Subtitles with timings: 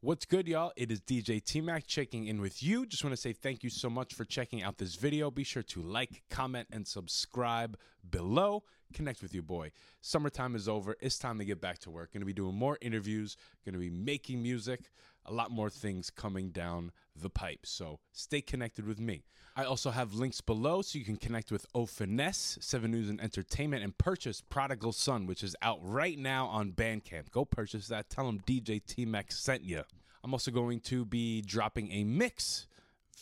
[0.00, 0.70] What's good, y'all?
[0.76, 2.86] It is DJ T Mac checking in with you.
[2.86, 5.28] Just want to say thank you so much for checking out this video.
[5.28, 7.76] Be sure to like, comment, and subscribe
[8.08, 8.62] below.
[8.94, 9.72] Connect with your boy.
[10.00, 10.94] Summertime is over.
[11.00, 12.12] It's time to get back to work.
[12.12, 14.92] Going to be doing more interviews, going to be making music,
[15.28, 17.60] a lot more things coming down the pipe.
[17.64, 19.24] So stay connected with me.
[19.56, 23.20] I also have links below so you can connect with O Finess, 7 News and
[23.20, 27.30] Entertainment, and purchase Prodigal Son, which is out right now on Bandcamp.
[27.32, 28.08] Go purchase that.
[28.08, 29.82] Tell them DJ T Mac sent you.
[30.22, 32.66] I'm also going to be dropping a mix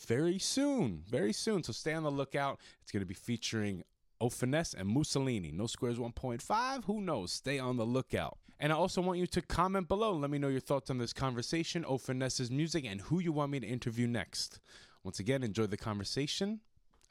[0.06, 1.62] very soon, very soon.
[1.62, 2.60] So stay on the lookout.
[2.82, 3.82] It's going to be featuring
[4.20, 5.52] O Finess and Mussolini.
[5.52, 6.84] No Squares 1.5.
[6.84, 7.32] Who knows?
[7.32, 8.38] Stay on the lookout.
[8.58, 10.14] And I also want you to comment below.
[10.14, 13.52] Let me know your thoughts on this conversation, O Finess's music, and who you want
[13.52, 14.60] me to interview next.
[15.04, 16.60] Once again, enjoy the conversation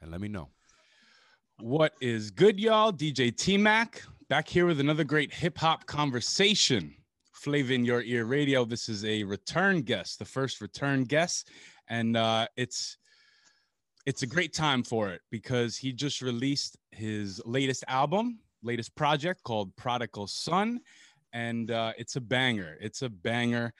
[0.01, 0.49] and let me know.
[1.59, 2.91] What is good, y'all?
[2.91, 6.93] DJ T Mac back here with another great hip hop conversation.
[7.31, 8.65] Flavor in your ear radio.
[8.65, 11.49] This is a return guest, the first return guest,
[11.87, 12.97] and uh, it's
[14.05, 19.43] it's a great time for it because he just released his latest album, latest project
[19.43, 20.79] called Prodigal Son,
[21.35, 22.77] and uh, it's a banger.
[22.79, 23.73] It's a banger.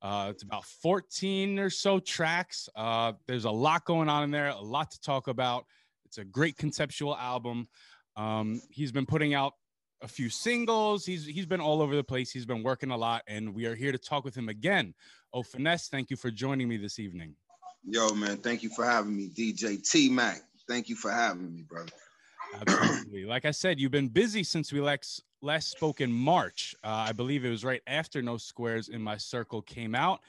[0.00, 2.68] Uh, it's about 14 or so tracks.
[2.74, 5.66] Uh, there's a lot going on in there, a lot to talk about.
[6.06, 7.68] It's a great conceptual album.
[8.16, 9.54] Um, he's been putting out
[10.02, 11.04] a few singles.
[11.04, 12.30] He's he's been all over the place.
[12.30, 14.94] He's been working a lot, and we are here to talk with him again.
[15.32, 15.88] Oh, finesse!
[15.88, 17.34] Thank you for joining me this evening.
[17.84, 20.40] Yo, man, thank you for having me, DJ T Mac.
[20.66, 21.92] Thank you for having me, brother.
[22.54, 23.24] Absolutely.
[23.26, 26.74] like I said, you've been busy since we last last spoke in March.
[26.84, 30.20] Uh, I believe it was right after No Squares in My Circle came out.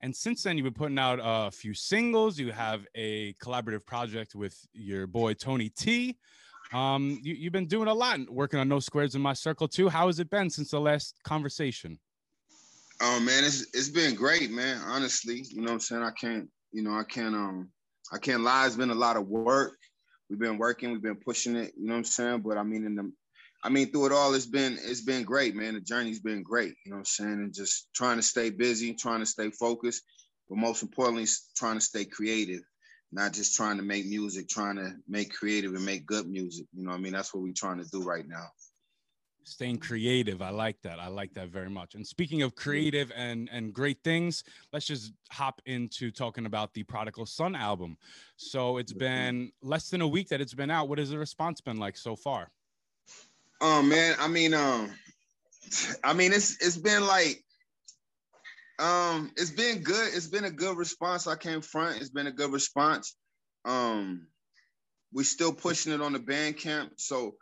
[0.00, 2.38] And since then, you've been putting out a few singles.
[2.38, 6.18] You have a collaborative project with your boy Tony T.
[6.72, 9.88] Um, you, have been doing a lot, working on No Squares in My Circle too.
[9.88, 11.98] How has it been since the last conversation?
[13.00, 14.80] Oh man, it's it's been great, man.
[14.86, 16.02] Honestly, you know what I'm saying.
[16.02, 17.68] I can't, you know, I can't um,
[18.12, 18.66] I can't lie.
[18.66, 19.76] It's been a lot of work.
[20.30, 21.72] We've been working, we've been pushing it.
[21.76, 22.40] You know what I'm saying.
[22.40, 23.12] But I mean, in the
[23.64, 25.74] I mean, through it all, it's been it's been great, man.
[25.74, 27.32] The journey's been great, you know what I'm saying?
[27.32, 30.02] And just trying to stay busy, trying to stay focused,
[30.48, 32.62] but most importantly, trying to stay creative,
[33.12, 36.66] not just trying to make music, trying to make creative and make good music.
[36.72, 37.12] You know what I mean?
[37.12, 38.46] That's what we're trying to do right now.
[39.44, 40.40] Staying creative.
[40.40, 41.00] I like that.
[41.00, 41.94] I like that very much.
[41.94, 44.42] And speaking of creative and and great things,
[44.72, 47.96] let's just hop into talking about the Prodigal Son album.
[48.36, 50.88] So it's been less than a week that it's been out.
[50.88, 52.50] What has the response been like so far?
[53.62, 54.90] Um, man, I mean, um,
[56.02, 57.42] I mean, it's it's been like,
[58.80, 60.12] um, it's been good.
[60.14, 61.28] It's been a good response.
[61.28, 62.00] I came front.
[62.00, 63.16] It's been a good response.
[63.64, 64.26] Um,
[65.12, 67.36] we're still pushing it on the Bandcamp, so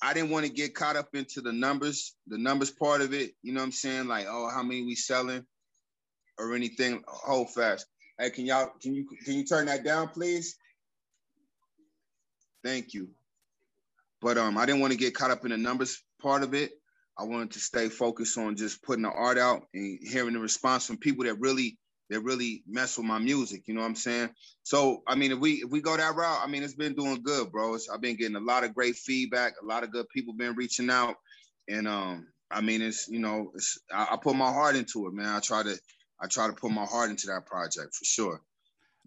[0.00, 3.32] I didn't want to get caught up into the numbers, the numbers part of it.
[3.42, 4.06] You know what I'm saying?
[4.06, 5.44] Like, oh, how many we selling,
[6.38, 7.02] or anything.
[7.08, 7.86] Hold fast.
[8.18, 10.56] Hey, can y'all can you can you turn that down, please?
[12.64, 13.08] Thank you.
[14.20, 16.72] But um, I didn't want to get caught up in the numbers part of it.
[17.18, 20.86] I wanted to stay focused on just putting the art out and hearing the response
[20.86, 21.78] from people that really
[22.10, 23.64] that really mess with my music.
[23.66, 24.30] You know what I'm saying?
[24.62, 27.22] So I mean, if we if we go that route, I mean, it's been doing
[27.22, 27.74] good, bro.
[27.74, 29.54] It's, I've been getting a lot of great feedback.
[29.62, 31.16] A lot of good people been reaching out,
[31.68, 35.12] and um, I mean, it's you know, it's I, I put my heart into it,
[35.12, 35.26] man.
[35.26, 35.78] I try to
[36.20, 38.40] I try to put my heart into that project for sure.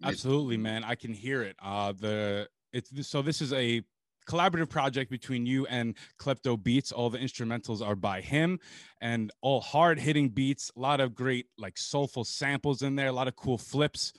[0.04, 0.84] Absolutely, man.
[0.84, 1.56] I can hear it.
[1.62, 3.82] Uh, the it's so this is a
[4.28, 6.92] collaborative project between you and Klepto Beats.
[6.92, 8.58] All the instrumentals are by him
[9.00, 10.70] and all hard hitting beats.
[10.76, 14.12] A lot of great, like soulful samples in there, a lot of cool flips,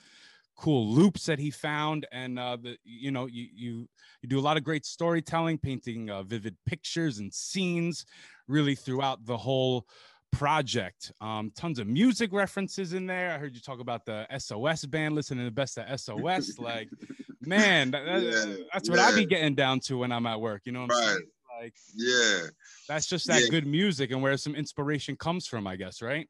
[0.56, 2.06] cool loops that he found.
[2.12, 3.88] And, uh, the, you know, you, you,
[4.22, 8.04] you do a lot of great storytelling, painting uh, vivid pictures and scenes
[8.46, 9.86] really throughout the whole
[10.34, 11.12] project.
[11.20, 13.32] Um, tons of music references in there.
[13.32, 16.58] I heard you talk about the SOS band, listening to the best of SOS.
[16.58, 16.88] like,
[17.40, 19.06] man, that, yeah, that's what yeah.
[19.06, 20.62] I be getting down to when I'm at work.
[20.64, 21.08] You know what I'm right.
[21.08, 21.26] saying?
[21.60, 22.46] Like, yeah,
[22.88, 23.48] that's just that yeah.
[23.48, 26.28] good music and where some inspiration comes from, I guess, right?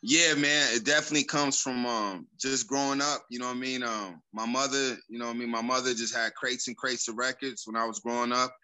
[0.00, 3.24] Yeah, man, it definitely comes from um, just growing up.
[3.30, 3.82] You know what I mean?
[3.82, 5.50] Um, my mother, you know what I mean.
[5.50, 8.54] My mother just had crates and crates of records when I was growing up,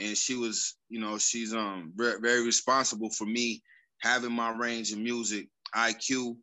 [0.00, 3.62] and she was, you know, she's um very responsible for me
[4.00, 6.36] having my range of music, IQ,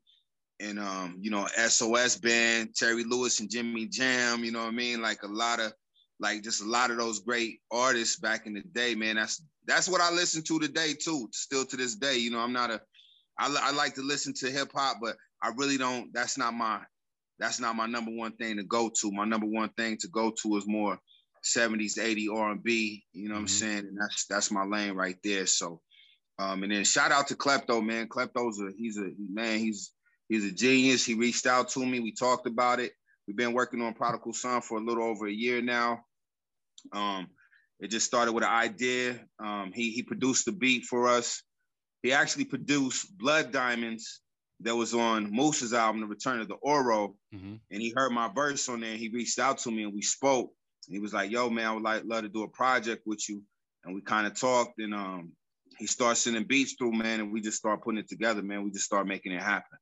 [0.60, 4.72] and um, you know, SOS band, Terry Lewis and Jimmy Jam, you know what I
[4.72, 5.02] mean?
[5.02, 5.74] Like a lot of
[6.20, 9.16] like just a lot of those great artists back in the day, man.
[9.16, 12.18] That's that's what I listen to today too, still to this day.
[12.18, 12.82] You know, I'm not a
[13.38, 16.14] I, I like to listen to hip hop, but I really don't.
[16.14, 16.80] That's not my
[17.38, 19.12] that's not my number one thing to go to.
[19.12, 20.98] My number one thing to go to is more
[21.44, 23.04] 70s, 80 R&B.
[23.12, 23.44] You know what mm-hmm.
[23.44, 23.80] I'm saying?
[23.80, 25.46] And that's that's my lane right there.
[25.46, 25.82] So
[26.38, 28.08] um, and then shout out to Klepto, man.
[28.08, 29.92] Klepto's a he's a man, he's
[30.28, 31.06] he's a genius.
[31.06, 32.00] He reached out to me.
[32.00, 32.92] We talked about it.
[33.28, 36.02] We've been working on Prodigal Son for a little over a year now.
[36.92, 37.28] Um,
[37.80, 39.20] it just started with an idea.
[39.40, 41.42] Um, he he produced the beat for us.
[42.04, 44.22] He actually produced Blood Diamonds
[44.62, 47.16] that was on Moose's album, The Return of the Oro.
[47.34, 47.56] Mm-hmm.
[47.72, 48.96] And he heard my verse on there.
[48.96, 50.52] He reached out to me and we spoke.
[50.88, 53.28] And he was like, yo, man, I would like love to do a project with
[53.28, 53.42] you.
[53.84, 55.32] And we kind of talked and um,
[55.78, 58.64] he started sending beats through, man, and we just start putting it together, man.
[58.64, 59.78] We just start making it happen.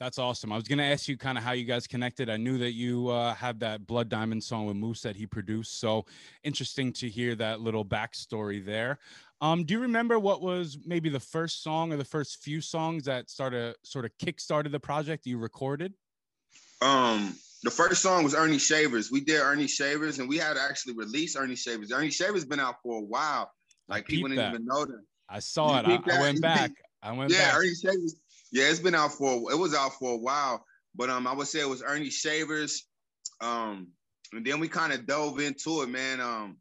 [0.00, 0.50] That's awesome.
[0.50, 2.30] I was gonna ask you kind of how you guys connected.
[2.30, 5.78] I knew that you uh, had that Blood Diamond song with Moose that he produced.
[5.78, 6.06] So
[6.42, 8.98] interesting to hear that little backstory there.
[9.42, 13.04] Um, do you remember what was maybe the first song or the first few songs
[13.04, 15.92] that started sort of kick-started the project you recorded?
[16.80, 19.10] Um, the first song was Ernie Shavers.
[19.10, 21.92] We did Ernie Shavers, and we had to actually release Ernie Shavers.
[21.92, 23.50] Ernie Shavers been out for a while.
[23.90, 24.54] Like people didn't that.
[24.54, 25.02] even know that.
[25.28, 25.86] I saw it.
[25.86, 26.72] I, I, went back.
[27.02, 27.58] I went yeah, back.
[27.58, 28.16] Ernie Shavers
[28.52, 30.64] yeah, it's been out for it was out for a while,
[30.94, 32.86] but um, I would say it was Ernie Shavers,
[33.40, 33.88] um,
[34.32, 36.20] and then we kind of dove into it, man.
[36.20, 36.56] Um,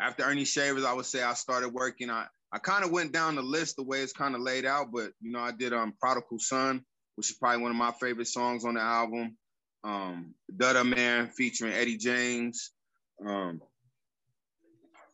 [0.00, 2.10] after Ernie Shavers, I would say I started working.
[2.10, 4.92] I I kind of went down the list the way it's kind of laid out,
[4.92, 6.82] but you know, I did um Prodigal Son,
[7.16, 9.36] which is probably one of my favorite songs on the album.
[9.84, 12.70] Um, Dutta Man featuring Eddie James.
[13.24, 13.60] Um,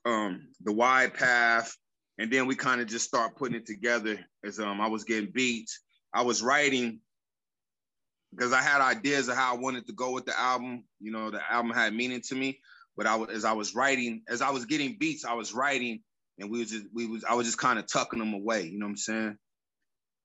[0.09, 1.77] um, The Wide Path,
[2.19, 5.31] and then we kind of just start putting it together as um I was getting
[5.31, 5.81] beats.
[6.13, 7.01] I was writing
[8.35, 10.85] because I had ideas of how I wanted to go with the album.
[11.01, 12.61] You know, the album had meaning to me.
[12.97, 16.01] But I was as I was writing, as I was getting beats, I was writing,
[16.39, 18.63] and we was just we was I was just kind of tucking them away.
[18.67, 19.39] You know what I'm saying?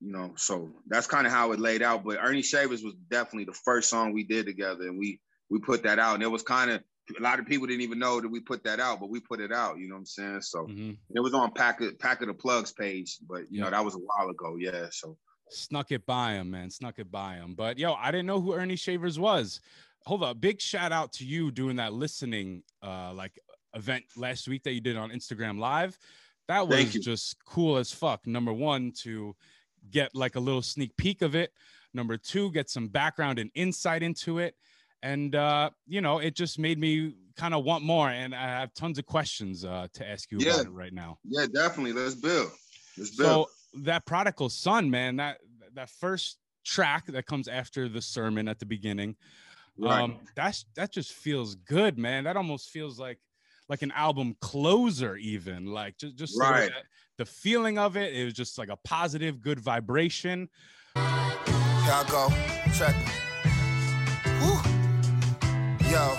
[0.00, 2.04] You know, so that's kind of how it laid out.
[2.04, 5.20] But Ernie Shavers was definitely the first song we did together, and we
[5.50, 6.82] we put that out, and it was kind of
[7.18, 9.40] a lot of people didn't even know that we put that out, but we put
[9.40, 9.78] it out.
[9.78, 10.40] You know what I'm saying?
[10.42, 10.92] So mm-hmm.
[11.14, 13.64] it was on Pack of, Pack of the Plugs page, but you yeah.
[13.64, 14.56] know that was a while ago.
[14.58, 15.16] Yeah, so
[15.50, 17.54] snuck it by him, man, snuck it by him.
[17.54, 19.60] But yo, I didn't know who Ernie Shavers was.
[20.06, 23.38] Hold up, big shout out to you doing that listening uh like
[23.74, 25.98] event last week that you did on Instagram Live.
[26.48, 28.26] That was just cool as fuck.
[28.26, 29.34] Number one to
[29.90, 31.52] get like a little sneak peek of it.
[31.92, 34.56] Number two, get some background and insight into it
[35.04, 38.08] and uh, you know, it just made me kind of want more.
[38.08, 40.54] And I have tons of questions uh, to ask you yeah.
[40.54, 41.18] about it right now.
[41.24, 41.92] Yeah, definitely.
[41.92, 42.50] Let's build.
[42.96, 43.48] Let's build.
[43.74, 45.38] So that prodigal son, man, that
[45.74, 49.16] that first track that comes after the sermon at the beginning,
[49.78, 50.00] right.
[50.00, 52.24] um, that's that just feels good, man.
[52.24, 53.18] That almost feels like
[53.68, 56.70] like an album closer, even like just just right.
[57.18, 58.14] the, the feeling of it.
[58.14, 60.48] It was just like a positive, good vibration.
[60.94, 62.32] Here I go.
[62.72, 63.23] Check.
[65.94, 66.18] Yo,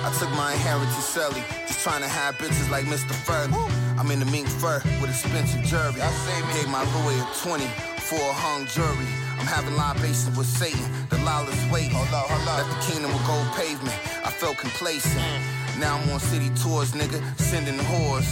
[0.00, 3.12] I took my inheritance silly, just trying to have bitches like Mr.
[3.12, 3.52] Furley.
[4.00, 6.00] I'm in the mink fur with expensive jewelry.
[6.00, 6.54] I say me.
[6.56, 7.68] Gave my Louis a 20
[8.00, 9.12] for a hung jury.
[9.36, 11.92] I'm having libations with Satan, the lawless waiting.
[11.92, 12.64] Hold up, hold up.
[12.64, 13.92] Left the kingdom with gold pavement.
[14.24, 15.20] I felt complacent.
[15.20, 15.78] Mm.
[15.78, 18.24] Now I'm on city tours, nigga, sending whores.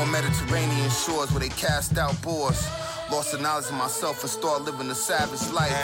[0.00, 2.56] On Mediterranean shores where they cast out boars.
[3.12, 5.76] Lost the knowledge of myself and start living a savage life.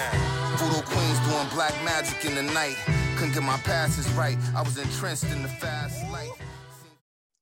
[0.57, 2.81] Voodoo queens doing black magic in the night.
[3.21, 4.39] Couldn't get my passes right.
[4.57, 6.31] I was entrenched in the fast life.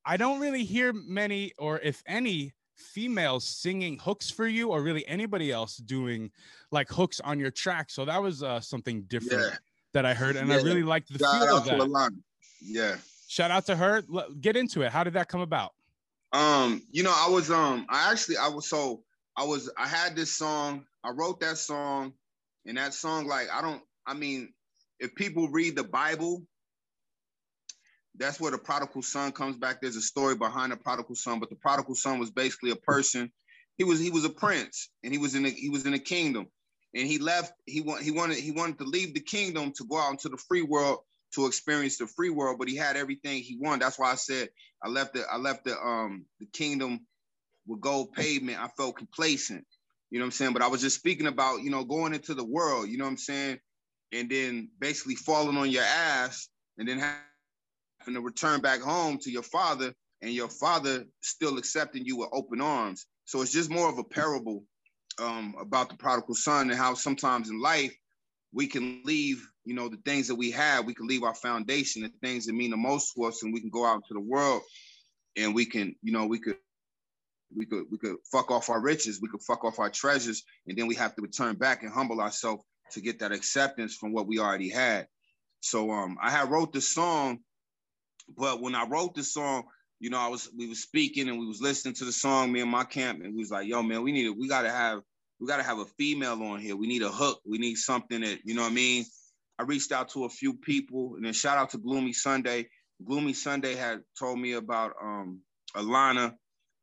[0.04, 5.06] I don't really hear many, or if any, females singing hooks for you, or really
[5.06, 6.32] anybody else doing
[6.72, 7.90] like hooks on your track.
[7.90, 9.56] So that was uh, something different yeah.
[9.92, 10.56] that I heard, and yeah.
[10.56, 12.10] I really liked the Shout feel of that.
[12.60, 12.96] Yeah.
[13.28, 14.02] Shout out to her.
[14.40, 14.90] Get into it.
[14.90, 15.74] How did that come about?
[16.32, 19.04] Um, you know, I was um, I actually I was so
[19.36, 20.86] I was I had this song.
[21.04, 22.14] I wrote that song,
[22.66, 23.80] and that song like I don't.
[24.04, 24.54] I mean,
[25.00, 26.42] if people read the Bible,
[28.16, 29.80] that's where the prodigal son comes back.
[29.80, 33.32] There's a story behind the prodigal son, but the prodigal son was basically a person.
[33.78, 35.98] He was he was a prince, and he was in a, he was in a
[35.98, 36.48] kingdom,
[36.94, 37.52] and he left.
[37.66, 40.38] He want he wanted he wanted to leave the kingdom to go out into the
[40.48, 41.00] free world
[41.34, 43.82] to experience the free world, but he had everything he wanted.
[43.82, 44.50] That's why I said
[44.84, 47.00] I left the I left the um the kingdom
[47.66, 48.60] with gold pavement.
[48.60, 49.64] I felt complacent.
[50.10, 50.52] You know what I'm saying?
[50.54, 53.12] But I was just speaking about, you know, going into the world, you know what
[53.12, 53.58] I'm saying?
[54.12, 56.48] And then basically falling on your ass
[56.78, 62.04] and then having to return back home to your father and your father still accepting
[62.04, 63.06] you with open arms.
[63.24, 64.64] So it's just more of a parable
[65.20, 67.94] um, about the prodigal son and how sometimes in life
[68.52, 72.02] we can leave, you know, the things that we have, we can leave our foundation,
[72.02, 74.20] the things that mean the most to us, and we can go out into the
[74.20, 74.62] world
[75.36, 76.56] and we can, you know, we could
[77.56, 80.76] we could we could fuck off our riches, we could fuck off our treasures, and
[80.76, 84.26] then we have to return back and humble ourselves to get that acceptance from what
[84.26, 85.06] we already had.
[85.60, 87.40] So um, I had wrote the song,
[88.36, 89.64] but when I wrote the song,
[90.00, 92.60] you know, I was we was speaking and we was listening to the song, me
[92.60, 95.00] and my camp, and we was like, yo, man, we need it, we gotta have
[95.40, 96.76] we got to have a female on here.
[96.76, 97.40] We need a hook.
[97.46, 99.04] We need something that you know what I mean.
[99.58, 102.68] I reached out to a few people, and then shout out to Gloomy Sunday.
[103.04, 105.40] Gloomy Sunday had told me about um
[105.76, 106.34] Alana,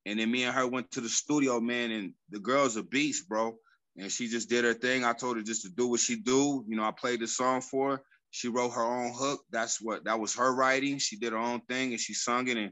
[0.06, 3.28] and then me and her went to the studio, man, and the girl's a beast,
[3.28, 3.58] bro.
[3.98, 5.06] And she just did her thing.
[5.06, 6.66] I told her just to do what she do.
[6.68, 8.02] You know, I played the song for her.
[8.32, 9.42] She wrote her own hook.
[9.50, 10.98] That's what that was her writing.
[10.98, 12.58] She did her own thing and she sung it.
[12.58, 12.72] And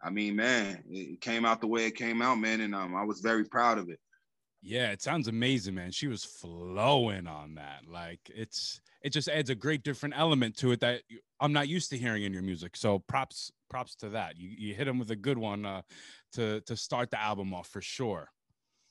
[0.00, 2.60] I mean, man, it came out the way it came out, man.
[2.60, 3.98] And um, I was very proud of it.
[4.62, 5.90] Yeah, it sounds amazing, man.
[5.90, 7.88] She was flowing on that.
[7.88, 11.02] Like it's it just adds a great different element to it that
[11.40, 12.76] I'm not used to hearing in your music.
[12.76, 14.36] So props props to that.
[14.36, 15.82] You you hit him with a good one uh,
[16.34, 18.30] to to start the album off for sure.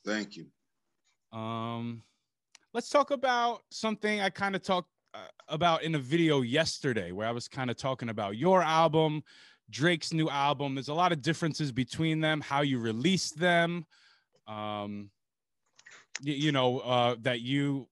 [0.04, 0.46] Thank you.
[1.32, 2.02] Um,
[2.72, 7.26] let's talk about something I kind of talked uh, about in a video yesterday, where
[7.26, 9.22] I was kind of talking about your album,
[9.70, 10.74] Drake's new album.
[10.74, 13.86] There's a lot of differences between them, how you released them.
[14.46, 15.10] Um,
[16.22, 17.88] you, you know uh, that you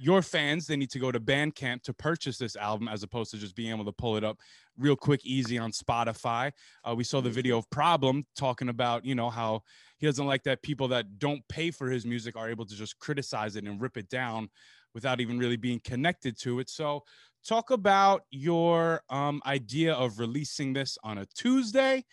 [0.00, 3.36] your fans they need to go to bandcamp to purchase this album as opposed to
[3.36, 4.38] just being able to pull it up
[4.78, 6.52] real quick easy on spotify
[6.84, 9.60] uh, we saw the video of problem talking about you know how
[9.98, 12.98] he doesn't like that people that don't pay for his music are able to just
[12.98, 14.48] criticize it and rip it down
[14.94, 17.02] without even really being connected to it so
[17.46, 22.04] talk about your um, idea of releasing this on a tuesday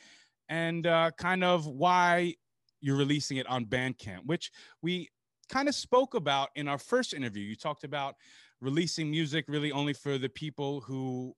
[0.50, 2.34] and uh, kind of why
[2.82, 4.51] you're releasing it on bandcamp which
[4.82, 5.10] we
[5.50, 7.44] kind of spoke about in our first interview.
[7.44, 8.15] You talked about
[8.62, 11.36] releasing music really only for the people who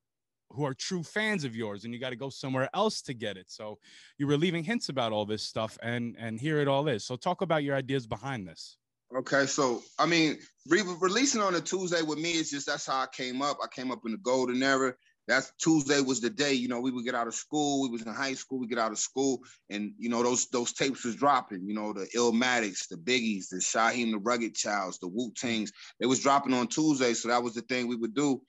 [0.52, 3.38] who are true fans of yours and you got to go somewhere else to get
[3.38, 3.78] it so
[4.18, 7.16] you were leaving hints about all this stuff and and here it all is so
[7.16, 8.78] talk about your ideas behind this
[9.16, 10.38] okay so i mean
[10.68, 13.68] re- releasing on a tuesday with me is just that's how i came up i
[13.68, 14.94] came up in the golden era
[15.28, 17.82] that's Tuesday was the day, you know, we would get out of school.
[17.82, 20.72] We was in high school, we get out of school, and you know, those those
[20.72, 25.10] tapes was dropping, you know, the Illmatics, the Biggies, the Shyheim the Rugged Childs, the
[25.10, 25.72] Wu Tangs.
[26.00, 28.42] They was dropping on Tuesday, so that was the thing we would do.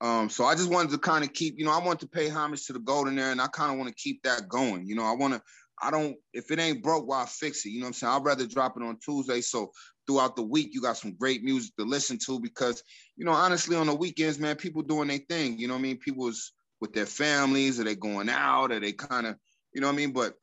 [0.00, 2.28] Um, so I just wanted to kind of keep, you know, I want to pay
[2.28, 4.86] homage to the golden era, and I kind of want to keep that going.
[4.86, 5.42] You know, I want to,
[5.82, 7.70] I don't, if it ain't broke, why fix it?
[7.70, 8.12] You know what I'm saying?
[8.14, 9.40] I'd rather drop it on Tuesday.
[9.40, 9.72] So
[10.06, 12.82] throughout the week, you got some great music to listen to because,
[13.16, 15.58] you know, honestly, on the weekends, man, people doing their thing.
[15.58, 15.98] You know what I mean?
[15.98, 19.36] People's with their families, are they going out, are they kind of,
[19.74, 20.12] you know what I mean?
[20.12, 20.34] But,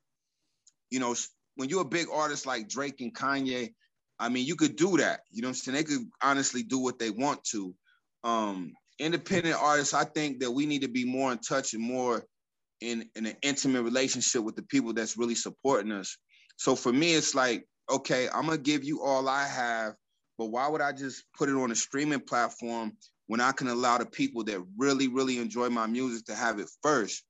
[0.92, 1.16] you know,
[1.56, 3.74] when you're a big artist like Drake and Kanye,
[4.20, 5.22] I mean, you could do that.
[5.32, 5.76] You know what I'm saying?
[5.76, 7.74] They could honestly do what they want to.
[8.24, 12.24] Um, independent artists, I think that we need to be more in touch and more
[12.82, 16.18] in, in an intimate relationship with the people that's really supporting us.
[16.58, 19.94] So for me, it's like okay, I'm gonna give you all I have,
[20.38, 22.94] but why would I just put it on a streaming platform
[23.28, 26.70] when I can allow the people that really, really enjoy my music to have it
[26.82, 27.24] first?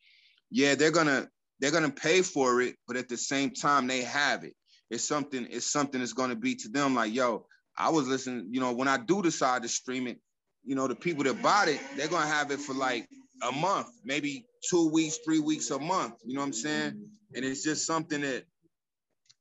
[0.49, 1.27] Yeah, they're gonna
[1.59, 4.53] they're gonna pay for it, but at the same time, they have it.
[4.89, 7.45] It's something, it's something that's gonna be to them like, yo,
[7.77, 10.19] I was listening, you know, when I do decide to stream it,
[10.67, 13.07] you know, the people that bought it, they're gonna have it for like
[13.41, 16.15] a month, maybe two weeks, three weeks, a month.
[16.25, 17.09] You know what I'm saying?
[17.33, 18.43] And it's just something that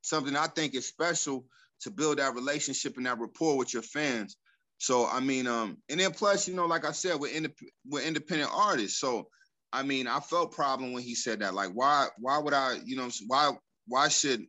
[0.01, 1.45] something I think is special
[1.81, 4.37] to build that relationship and that rapport with your fans.
[4.77, 8.07] So I mean, um, and then plus, you know, like I said, we're indep- we're
[8.07, 8.97] independent artists.
[8.99, 9.27] So
[9.73, 11.53] I mean, I felt problem when he said that.
[11.53, 13.51] Like, why why would I, you know, why
[13.85, 14.45] why should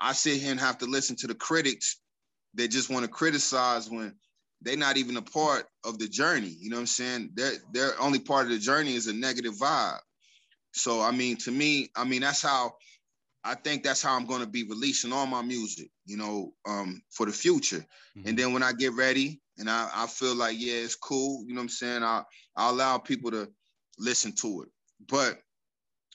[0.00, 2.00] I sit here and have to listen to the critics
[2.54, 4.14] that just want to criticize when
[4.62, 6.54] they're not even a part of the journey?
[6.58, 7.30] You know what I'm saying?
[7.34, 9.98] They're they're only part of the journey is a negative vibe.
[10.72, 12.74] So I mean, to me, I mean that's how
[13.42, 17.02] I think that's how I'm going to be releasing all my music, you know, um,
[17.10, 17.84] for the future.
[18.16, 18.28] Mm-hmm.
[18.28, 21.54] And then when I get ready and I, I feel like, yeah, it's cool, you
[21.54, 22.02] know what I'm saying?
[22.02, 22.22] I,
[22.56, 23.48] I allow people to
[23.98, 24.68] listen to it.
[25.08, 25.38] But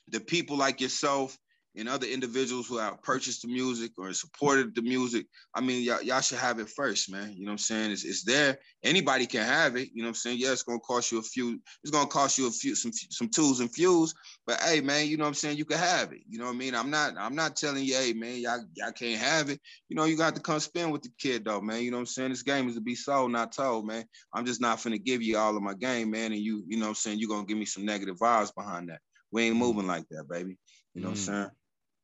[0.09, 1.35] the people like yourself
[1.77, 6.01] and other individuals who have purchased the music or supported the music, I mean, y'all,
[6.01, 7.33] y'all should have it first, man.
[7.33, 7.91] You know what I'm saying?
[7.91, 8.57] It's, it's there.
[8.83, 9.89] Anybody can have it.
[9.93, 10.37] You know what I'm saying?
[10.39, 11.59] Yeah, it's gonna cost you a few.
[11.83, 14.13] It's gonna cost you a few some some tools and fuels.
[14.45, 15.57] But hey, man, you know what I'm saying?
[15.57, 16.21] You can have it.
[16.29, 16.75] You know what I mean?
[16.75, 19.59] I'm not I'm not telling you, hey, man, y'all y'all can't have it.
[19.89, 21.81] You know, you got to come spend with the kid though, man.
[21.81, 22.29] You know what I'm saying?
[22.29, 24.05] This game is to be sold, not told, man.
[24.33, 26.31] I'm just not finna give you all of my game, man.
[26.31, 27.19] And you, you know what I'm saying?
[27.19, 28.99] You're gonna give me some negative vibes behind that.
[29.31, 30.57] We ain't moving like that, baby.
[30.93, 31.11] You know mm.
[31.11, 31.25] what I'm mm.
[31.25, 31.51] saying?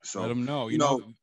[0.04, 0.68] So let them know.
[0.68, 1.14] You, you know, know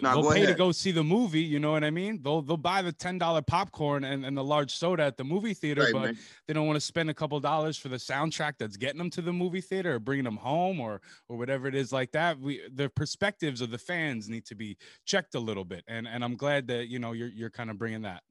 [0.00, 0.48] they'll pay ahead.
[0.48, 1.40] to go see the movie.
[1.40, 2.20] You know what I mean?
[2.22, 5.54] They'll they'll buy the ten dollar popcorn and, and the large soda at the movie
[5.54, 6.18] theater, right, but man.
[6.46, 9.22] they don't want to spend a couple dollars for the soundtrack that's getting them to
[9.22, 12.38] the movie theater or bringing them home or or whatever it is like that.
[12.38, 16.24] We the perspectives of the fans need to be checked a little bit, and and
[16.24, 18.22] I'm glad that you know you're you're kind of bringing that.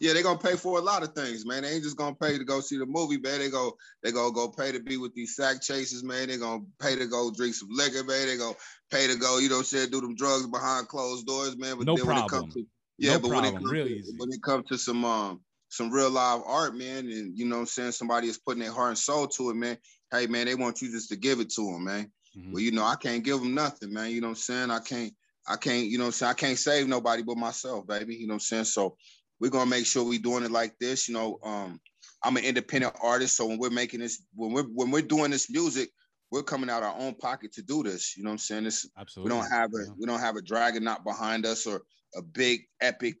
[0.00, 1.62] Yeah, they're gonna pay for a lot of things, man.
[1.62, 3.38] They ain't just gonna pay to go see the movie, man.
[3.38, 6.28] They go, they go go pay to be with these sack chasers, man.
[6.28, 8.26] They gonna pay to go drink some liquor, man.
[8.26, 8.56] They gonna
[8.90, 11.78] pay to go, you know, say do them drugs behind closed doors, man.
[11.78, 12.16] But no then problem.
[12.16, 12.66] when it comes to
[12.98, 13.44] yeah, no but problem.
[13.44, 14.14] when it comes Real to, easy.
[14.16, 17.66] when it comes to some um some real live art, man, and you know I'm
[17.66, 19.78] saying somebody is putting their heart and soul to it, man.
[20.12, 22.10] Hey man, they want you just to give it to them, man.
[22.36, 22.52] Mm-hmm.
[22.52, 24.10] Well, you know, I can't give them nothing, man.
[24.10, 24.70] You know what I'm saying?
[24.70, 25.12] I can't,
[25.46, 26.30] I can't, you know what I'm saying?
[26.30, 28.16] I can't save nobody but myself, baby.
[28.16, 28.64] You know what I'm saying?
[28.64, 28.96] So
[29.40, 31.08] we're gonna make sure we're doing it like this.
[31.08, 31.80] You know, um,
[32.22, 35.50] I'm an independent artist, so when we're making this, when we're when we're doing this
[35.50, 35.90] music,
[36.30, 38.16] we're coming out our own pocket to do this.
[38.16, 38.64] You know what I'm saying?
[38.64, 39.32] This Absolutely.
[39.32, 41.82] we don't have a we don't have a dragon not behind us or
[42.16, 43.16] a big epic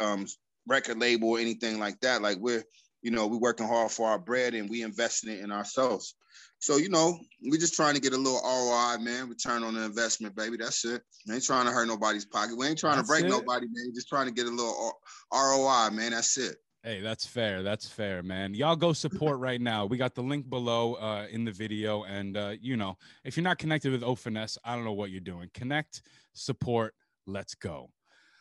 [0.00, 0.26] um
[0.66, 2.22] record label or anything like that.
[2.22, 2.64] Like we're,
[3.02, 6.14] you know, we're working hard for our bread and we investing it in ourselves.
[6.58, 9.82] So, you know, we're just trying to get a little ROI, man, return on the
[9.82, 10.58] investment, baby.
[10.58, 11.02] That's it.
[11.26, 12.56] We ain't trying to hurt nobody's pocket.
[12.56, 13.28] We ain't trying that's to break it.
[13.28, 13.92] nobody, man.
[13.94, 14.92] Just trying to get a little
[15.32, 16.10] ROI, man.
[16.10, 16.56] That's it.
[16.82, 17.62] Hey, that's fair.
[17.62, 18.54] That's fair, man.
[18.54, 19.86] Y'all go support right now.
[19.86, 22.04] We got the link below uh, in the video.
[22.04, 24.16] And, uh, you know, if you're not connected with O
[24.64, 25.50] I don't know what you're doing.
[25.54, 26.02] Connect,
[26.34, 26.94] support,
[27.26, 27.90] let's go.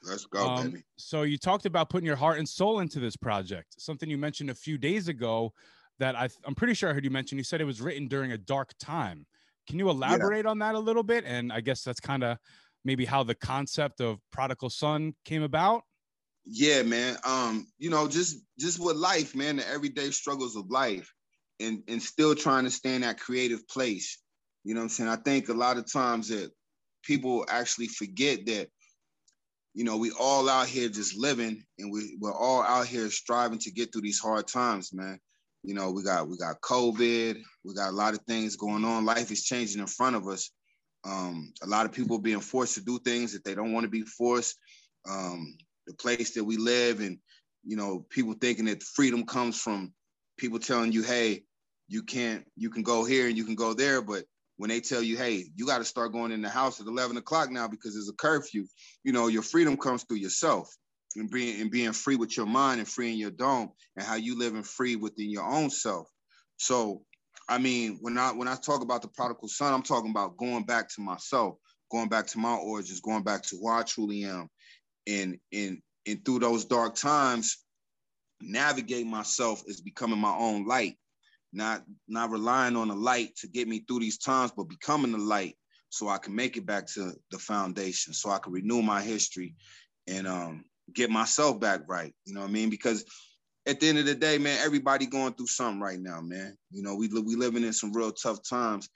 [0.03, 0.83] Let's go, um, baby.
[0.97, 3.75] So you talked about putting your heart and soul into this project.
[3.77, 5.53] Something you mentioned a few days ago
[5.99, 7.37] that I, I'm pretty sure I heard you mention.
[7.37, 9.25] You said it was written during a dark time.
[9.67, 10.51] Can you elaborate yeah.
[10.51, 11.25] on that a little bit?
[11.25, 12.37] And I guess that's kind of
[12.83, 15.83] maybe how the concept of prodigal son came about.
[16.45, 17.17] Yeah, man.
[17.25, 21.13] Um, you know, just just with life, man, the everyday struggles of life,
[21.59, 24.17] and and still trying to stay in that creative place.
[24.63, 25.09] You know what I'm saying?
[25.09, 26.51] I think a lot of times that
[27.03, 28.69] people actually forget that
[29.73, 33.59] you know, we all out here just living and we, we're all out here striving
[33.59, 35.19] to get through these hard times, man.
[35.63, 39.05] You know, we got we got COVID, we got a lot of things going on.
[39.05, 40.51] Life is changing in front of us.
[41.05, 43.89] Um, a lot of people being forced to do things that they don't want to
[43.89, 44.57] be forced.
[45.09, 45.55] Um,
[45.87, 47.17] the place that we live and
[47.63, 49.93] you know, people thinking that freedom comes from
[50.37, 51.43] people telling you, hey,
[51.87, 54.23] you can't, you can go here and you can go there, but
[54.57, 57.17] when they tell you, hey, you got to start going in the house at 11
[57.17, 58.65] o'clock now because there's a curfew,
[59.03, 60.75] you know, your freedom comes through yourself
[61.15, 64.15] and being and being free with your mind and free in your dome and how
[64.15, 66.07] you living free within your own self.
[66.57, 67.03] So,
[67.47, 70.65] I mean, when I when I talk about the prodigal son, I'm talking about going
[70.65, 71.55] back to myself,
[71.91, 74.49] going back to my origins, going back to who I truly am,
[75.07, 77.57] and and and through those dark times,
[78.41, 80.97] navigate myself is becoming my own light
[81.51, 85.17] not not relying on the light to get me through these times, but becoming the
[85.17, 85.55] light
[85.89, 89.55] so I can make it back to the foundation, so I can renew my history
[90.07, 92.13] and um, get myself back right.
[92.25, 92.69] You know what I mean?
[92.69, 93.05] Because
[93.65, 96.57] at the end of the day, man, everybody going through something right now, man.
[96.71, 98.89] You know, we we living in some real tough times,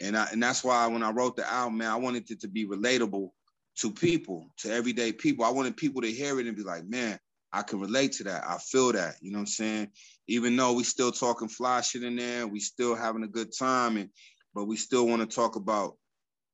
[0.00, 2.48] and I and that's why when I wrote the album, man, I wanted it to
[2.48, 3.30] be relatable
[3.78, 5.44] to people, to everyday people.
[5.44, 7.18] I wanted people to hear it and be like, man,
[7.52, 8.44] I can relate to that.
[8.46, 9.16] I feel that.
[9.20, 9.88] You know what I'm saying?
[10.28, 13.96] Even though we still talking fly shit in there, we still having a good time,
[13.96, 14.10] and
[14.54, 15.96] but we still want to talk about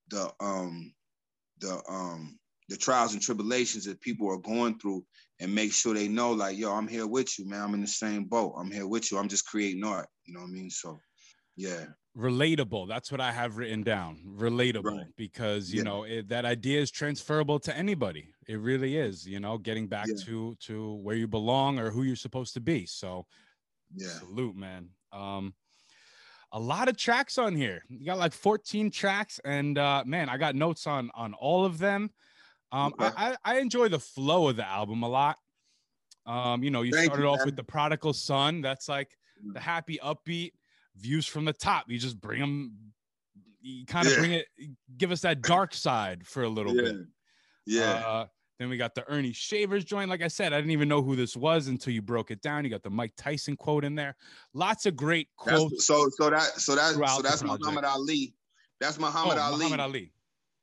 [0.08, 0.92] the um
[1.60, 5.04] the um the trials and tribulations that people are going through
[5.40, 7.62] and make sure they know like yo i'm here with you man.
[7.62, 8.54] I'm in the same boat.
[8.56, 9.18] I'm here with you.
[9.18, 10.08] I'm just creating art.
[10.24, 10.70] You know what i mean?
[10.70, 10.98] So
[11.56, 11.86] yeah.
[12.16, 12.88] Relatable.
[12.88, 14.22] That's what i have written down.
[14.26, 14.98] Relatable.
[14.98, 15.06] Right.
[15.16, 15.84] because you yeah.
[15.84, 18.28] know it, that idea is transferable to anybody.
[18.48, 20.24] It really is you know getting back yeah.
[20.24, 22.86] to to where you belong or who you're supposed to be.
[22.86, 23.26] So
[23.94, 24.08] yeah.
[24.08, 24.90] salute man.
[25.12, 25.54] Um
[26.54, 27.82] a lot of tracks on here.
[27.88, 31.78] You got like 14 tracks and uh man i got notes on on all of
[31.78, 32.10] them
[32.72, 33.10] um okay.
[33.16, 35.36] I, I enjoy the flow of the album a lot
[36.26, 37.46] um you know you Thank started you, off man.
[37.46, 39.16] with the prodigal son that's like
[39.52, 40.52] the happy upbeat
[40.96, 41.84] views from the top.
[41.88, 42.72] You just bring them,
[43.60, 44.18] you kind of yeah.
[44.18, 44.46] bring it,
[44.96, 46.82] give us that dark side for a little yeah.
[46.82, 46.96] bit.
[47.66, 47.90] Yeah.
[47.90, 48.26] Uh,
[48.58, 50.08] then we got the Ernie Shavers joint.
[50.08, 52.64] Like I said, I didn't even know who this was until you broke it down.
[52.64, 54.14] You got the Mike Tyson quote in there.
[54.54, 55.72] Lots of great quotes.
[55.72, 58.34] That's, so so that so that so that's Muhammad Ali.
[58.80, 59.58] That's Muhammad oh, Ali.
[59.58, 60.12] Muhammad Ali.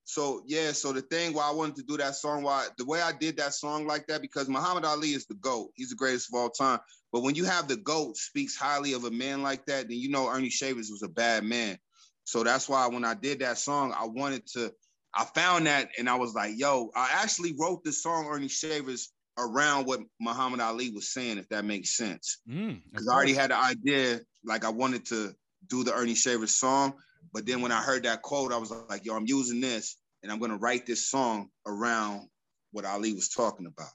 [0.09, 2.99] So yeah, so the thing why I wanted to do that song, why the way
[2.99, 5.69] I did that song like that, because Muhammad Ali is the GOAT.
[5.75, 6.79] He's the greatest of all time.
[7.13, 10.09] But when you have the GOAT speaks highly of a man like that, then you
[10.09, 11.77] know Ernie Shavers was a bad man.
[12.23, 14.73] So that's why when I did that song, I wanted to,
[15.13, 19.11] I found that and I was like, yo, I actually wrote the song Ernie Shavers
[19.37, 22.39] around what Muhammad Ali was saying, if that makes sense.
[22.47, 25.35] Because mm, I already had the idea, like I wanted to
[25.67, 26.95] do the Ernie Shavers song.
[27.31, 30.31] But then when I heard that quote, I was like, yo, I'm using this and
[30.31, 32.27] I'm gonna write this song around
[32.71, 33.89] what Ali was talking about.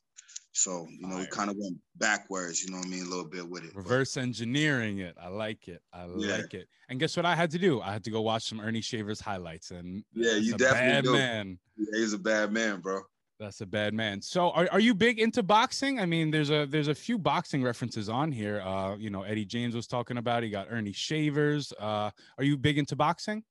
[0.57, 3.25] So, you know, we kind of went backwards, you know what I mean, a little
[3.25, 3.75] bit with it.
[3.75, 5.17] Reverse engineering it.
[5.21, 5.83] I like it.
[5.93, 6.37] I yeah.
[6.37, 6.69] like it.
[6.89, 7.81] And guess what I had to do?
[7.81, 9.73] I had to go watch some Ernie Shavers highlights.
[9.73, 11.13] And yeah, you definitely bad do.
[11.13, 11.59] man.
[11.77, 13.01] Yeah, he's a bad man, bro.
[13.41, 14.23] That's a bad man.
[14.23, 15.99] So are, are you big into boxing?
[15.99, 18.61] I mean, there's a there's a few boxing references on here.
[18.61, 20.45] Uh, you know, Eddie James was talking about.
[20.45, 21.73] He got Ernie Shavers.
[21.81, 23.43] Uh, are you big into boxing?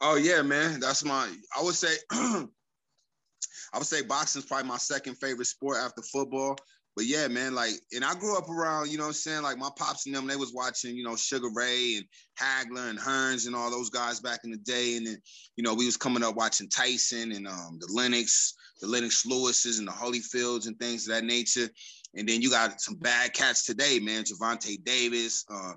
[0.00, 0.80] Oh yeah, man.
[0.80, 5.78] That's my I would say I would say boxing is probably my second favorite sport
[5.78, 6.56] after football.
[6.96, 9.42] But yeah, man, like, and I grew up around, you know I'm saying?
[9.42, 12.06] Like my pops and them, they was watching, you know, Sugar Ray and
[12.40, 14.96] Hagler and Hearns and all those guys back in the day.
[14.96, 15.18] And then,
[15.56, 19.78] you know, we was coming up watching Tyson and um, the Lennox, the Lennox Lewises
[19.78, 21.68] and the Holyfields and things of that nature.
[22.14, 24.24] And then you got some bad cats today, man.
[24.24, 25.74] Gervonta Davis, uh,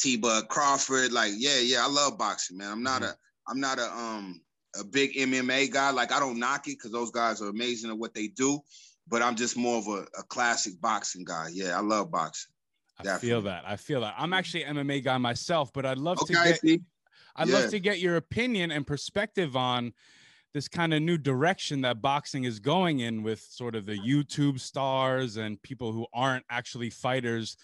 [0.00, 1.12] T Bud Crawford.
[1.12, 2.72] Like, yeah, yeah, I love boxing, man.
[2.72, 3.10] I'm not mm-hmm.
[3.10, 3.16] a
[3.48, 4.40] I'm not a um
[4.78, 5.90] a big MMA guy.
[5.90, 8.60] Like I don't knock it because those guys are amazing at what they do
[9.08, 11.48] but I'm just more of a, a classic boxing guy.
[11.52, 12.50] Yeah, I love boxing.
[12.98, 13.64] I feel that.
[13.66, 14.14] I feel that.
[14.16, 16.80] I'm actually an MMA guy myself, but I'd love okay, to get.
[17.34, 17.54] I'd yeah.
[17.54, 19.92] love to get your opinion and perspective on
[20.54, 24.60] this kind of new direction that boxing is going in with sort of the YouTube
[24.60, 27.56] stars and people who aren't actually fighters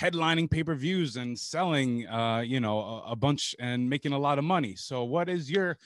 [0.00, 4.44] headlining pay-per-views and selling uh, you know a, a, bunch and making a lot of
[4.44, 4.74] money.
[4.74, 5.76] So what is your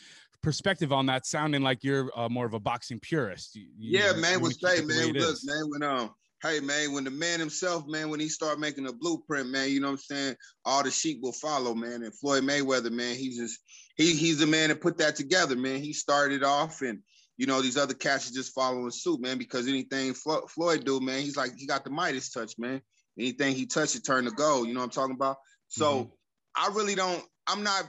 [0.44, 3.56] perspective on that, sounding like you're uh, more of a boxing purist.
[3.56, 6.10] You, you yeah, know, man, was say, man, look, man, when um,
[6.42, 9.80] hey, man, when the man himself, man, when he start making a blueprint, man, you
[9.80, 10.36] know what I'm saying?
[10.64, 12.02] All the sheep will follow, man.
[12.02, 13.58] And Floyd Mayweather, man, he's just
[13.96, 15.80] he he's the man that put that together, man.
[15.80, 17.00] He started off and
[17.36, 21.00] you know, these other cats are just following suit, man, because anything Flo- Floyd do,
[21.00, 22.80] man, he's like, he got the Midas touch, man.
[23.18, 24.66] Anything he touched, it turned to gold.
[24.66, 25.36] You know what I'm talking about?
[25.68, 26.10] So mm-hmm.
[26.56, 27.84] I really don't, I'm not,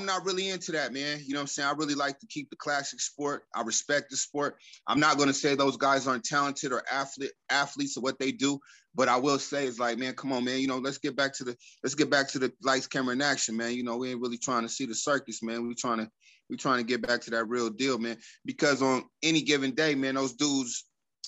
[0.00, 1.20] I'm not really into that, man.
[1.22, 1.68] You know what I'm saying?
[1.68, 3.44] I really like to keep the classic sport.
[3.54, 4.56] I respect the sport.
[4.86, 8.32] I'm not going to say those guys aren't talented or athlete athletes or what they
[8.32, 8.58] do,
[8.94, 10.60] but I will say it's like, man, come on, man.
[10.60, 13.22] You know, let's get back to the let's get back to the lights, camera, and
[13.22, 13.74] action, man.
[13.74, 15.68] You know, we ain't really trying to see the circus, man.
[15.68, 16.10] We trying to
[16.48, 18.16] we trying to get back to that real deal, man.
[18.46, 20.86] Because on any given day, man, those dudes.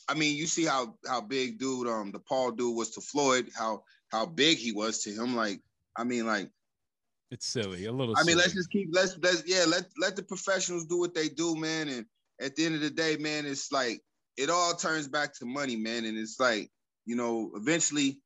[0.08, 3.50] I mean, you see how how big dude um the Paul dude was to Floyd,
[3.56, 5.36] how how big he was to him.
[5.36, 5.60] Like,
[5.96, 6.50] I mean, like
[7.32, 8.14] it's silly, a little.
[8.16, 11.30] I mean, let's just keep let's let's yeah let let the professionals do what they
[11.30, 11.88] do, man.
[11.88, 12.06] And
[12.40, 14.02] at the end of the day, man, it's like
[14.36, 16.04] it all turns back to money, man.
[16.04, 16.70] And it's like
[17.06, 18.20] you know, eventually,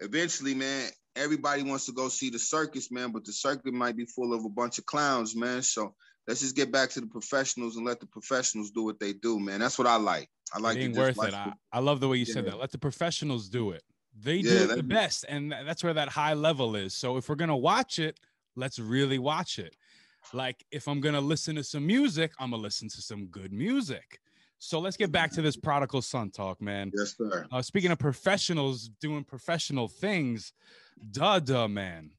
[0.00, 3.12] eventually, man, everybody wants to go see the circus, man.
[3.12, 5.62] But the circus might be full of a bunch of clowns, man.
[5.62, 5.94] So
[6.28, 9.40] let's just get back to the professionals and let the professionals do what they do,
[9.40, 9.58] man.
[9.58, 10.28] That's what I like.
[10.54, 11.34] I like it ain't worth it.
[11.34, 12.34] I, I, love the way you yeah.
[12.34, 12.58] said that.
[12.58, 13.82] Let the professionals do it.
[14.20, 16.94] They yeah, do it the best, and that's where that high level is.
[16.94, 18.20] So if we're gonna watch it,
[18.56, 19.74] let's really watch it.
[20.32, 24.20] Like if I'm gonna listen to some music, I'm gonna listen to some good music.
[24.58, 26.90] So let's get back to this prodigal son talk, man.
[26.92, 27.46] Yes, sir.
[27.52, 30.52] Uh, speaking of professionals doing professional things,
[31.12, 32.10] duh, duh, man,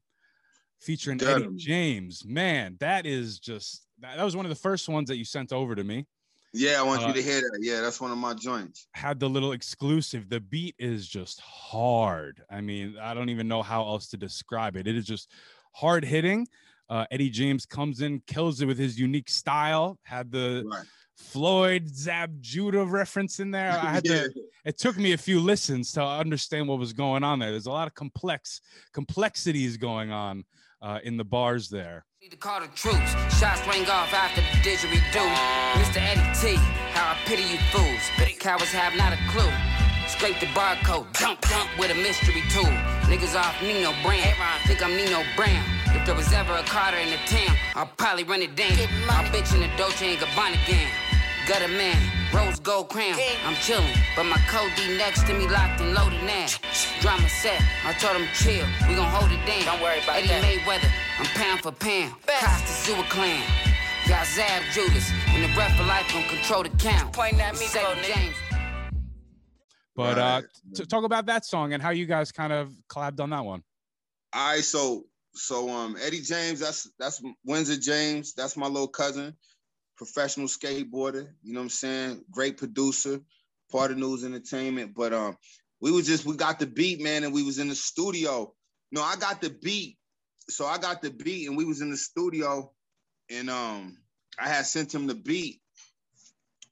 [0.80, 1.22] featuring.
[1.22, 5.26] Eddie James, man, that is just that was one of the first ones that you
[5.26, 6.06] sent over to me.
[6.54, 7.60] Yeah, I want uh, you to hear that.
[7.62, 8.88] Yeah, that's one of my joints.
[8.94, 10.30] Had the little exclusive.
[10.30, 12.42] The beat is just hard.
[12.50, 14.88] I mean, I don't even know how else to describe it.
[14.88, 15.32] It is just
[15.74, 16.48] hard hitting.
[16.90, 20.00] Uh, Eddie James comes in, kills it with his unique style.
[20.02, 20.84] Had the right.
[21.16, 23.72] Floyd Zab Judah reference in there.
[23.72, 24.24] I had yeah.
[24.24, 24.34] to.
[24.66, 27.52] It took me a few listens to understand what was going on there.
[27.52, 28.62] There's a lot of complex
[28.92, 30.46] complexities going on
[30.82, 32.06] uh, in the bars there.
[32.22, 33.12] Need to call the troops.
[33.40, 35.30] Shots ring off after the didgeridoo.
[35.80, 35.98] Mr.
[35.98, 36.56] Eddie T,
[36.92, 38.04] how I pity you fools.
[38.40, 39.52] Cowards have not a clue.
[40.08, 42.72] Scrape the barcode, dump, dump with a mystery tool.
[43.12, 44.34] Niggas off Nino Brown,
[44.66, 45.64] think I'm Nino Brown.
[45.94, 48.72] If there was ever a Carter in the town, I'll probably run it down.
[49.06, 50.90] My bitch in the Dolce and Gabbana gang.
[51.50, 51.98] Got a man,
[52.32, 53.18] rose gold crown.
[53.44, 56.46] I'm chillin', but my code D next to me locked and loaded now.
[57.02, 59.66] Drama set, I told him chill, we gon' hold it down.
[59.66, 60.44] Don't worry about Eddie that.
[60.44, 62.14] Mayweather, I'm pound for pound.
[62.28, 63.42] Costa Zua clan.
[64.08, 67.14] Got Zab Judas, and the breath of life gon' control the count.
[67.14, 68.36] Point at me, James.
[69.96, 70.42] But uh,
[70.76, 73.64] to talk about that song and how you guys kind of collabed on that one.
[74.34, 79.36] All right, so so um Eddie James, that's that's Windsor James, that's my little cousin,
[80.00, 81.28] professional skateboarder.
[81.44, 82.26] You know what I'm saying?
[82.32, 83.20] Great producer,
[83.72, 84.96] part of News Entertainment.
[84.96, 85.38] But um,
[85.80, 88.52] we was just we got the beat, man, and we was in the studio.
[88.92, 89.98] No, I got the beat,
[90.50, 92.72] so I got the beat, and we was in the studio,
[93.30, 93.98] and um,
[94.40, 95.62] I had sent him the beat,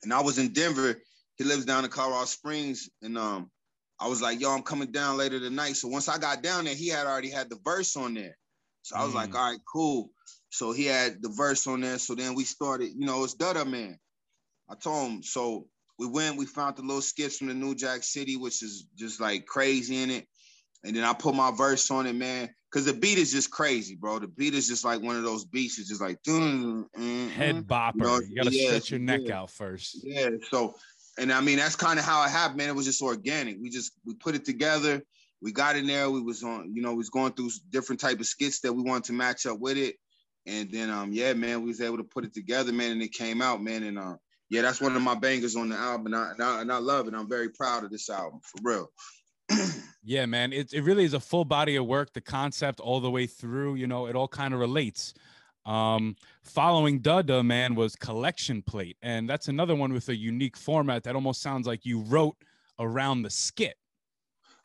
[0.01, 0.95] and I was in Denver
[1.37, 3.51] he lives down in Colorado Springs, and um,
[3.99, 6.73] I was like, "Yo, I'm coming down later tonight." So once I got down there,
[6.73, 8.35] he had already had the verse on there.
[8.81, 9.17] So I was mm.
[9.17, 10.09] like, "All right, cool."
[10.49, 11.97] So he had the verse on there.
[11.99, 12.91] So then we started.
[12.95, 13.97] You know, it's Dutta Man.
[14.69, 15.23] I told him.
[15.23, 15.67] So
[15.99, 16.37] we went.
[16.37, 20.01] We found the little skits from the New Jack City, which is just like crazy
[20.03, 20.27] in it.
[20.83, 22.49] and then I put my verse on it, man.
[22.69, 24.19] Cause the beat is just crazy, bro.
[24.19, 25.79] The beat is just like one of those beats.
[25.79, 27.95] It's just like mm, mm, head bopper.
[27.95, 29.39] You, know, you gotta yeah, stretch your neck yeah.
[29.39, 29.97] out first.
[30.03, 30.31] Yeah.
[30.51, 30.75] So,
[31.17, 32.69] and I mean that's kind of how it happened, man.
[32.69, 33.55] It was just organic.
[33.59, 35.01] We just we put it together.
[35.41, 36.09] We got in there.
[36.09, 38.83] We was on, you know, we was going through different type of skits that we
[38.83, 39.95] wanted to match up with it.
[40.47, 43.11] And then um, yeah, man, we was able to put it together, man, and it
[43.11, 43.83] came out, man.
[43.83, 44.15] And uh,
[44.49, 46.07] yeah, that's one of my bangers on the album.
[46.07, 47.13] And I, and I, and I love it.
[47.13, 48.91] I'm very proud of this album for real.
[50.03, 52.13] yeah, man, it, it really is a full body of work.
[52.13, 55.13] The concept all the way through, you know, it all kind of relates.
[55.65, 58.97] Um, following Dada, man, was Collection Plate.
[59.01, 62.37] And that's another one with a unique format that almost sounds like you wrote
[62.79, 63.75] around the skit.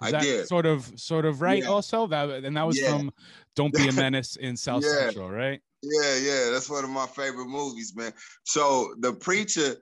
[0.07, 0.47] Is I did.
[0.49, 1.63] Sort of, sort of right.
[1.63, 1.69] Yeah.
[1.69, 2.91] Also, that and that was yeah.
[2.91, 3.13] from
[3.57, 4.93] "Don't Be a Menace" in South yeah.
[4.93, 5.61] Central, right?
[5.83, 8.13] Yeah, yeah, that's one of my favorite movies, man.
[8.45, 9.77] So the preacher,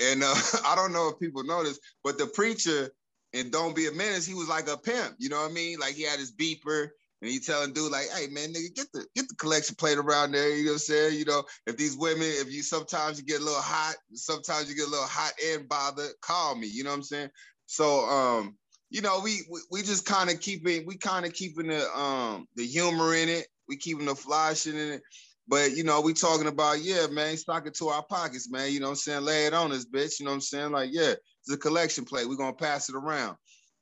[0.00, 0.34] and uh,
[0.66, 2.90] I don't know if people know this, but the preacher
[3.32, 5.14] and Don't Be a Menace, he was like a pimp.
[5.18, 5.78] You know what I mean?
[5.78, 6.88] Like he had his beeper
[7.22, 10.32] and he telling dude like, "Hey man, nigga, get the get the collection plate around
[10.32, 11.18] there." You know what I'm saying?
[11.18, 14.76] You know, if these women, if you sometimes you get a little hot, sometimes you
[14.76, 16.66] get a little hot and bothered, call me.
[16.66, 17.30] You know what I'm saying?
[17.66, 18.56] So, um,
[18.90, 22.46] you know, we we, we just kind of keeping we kind of keeping the um
[22.56, 23.46] the humor in it.
[23.68, 25.02] We keeping the fly shit in it.
[25.48, 28.72] But you know, we talking about, yeah, man, stock it to our pockets, man.
[28.72, 29.24] You know what I'm saying?
[29.24, 30.18] Lay it on us, bitch.
[30.18, 30.72] You know what I'm saying?
[30.72, 32.28] Like, yeah, it's a collection plate.
[32.28, 33.36] We're gonna pass it around.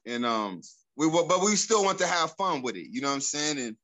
[0.06, 0.60] And um
[0.96, 3.58] we but we still want to have fun with it, you know what I'm saying?
[3.58, 3.76] And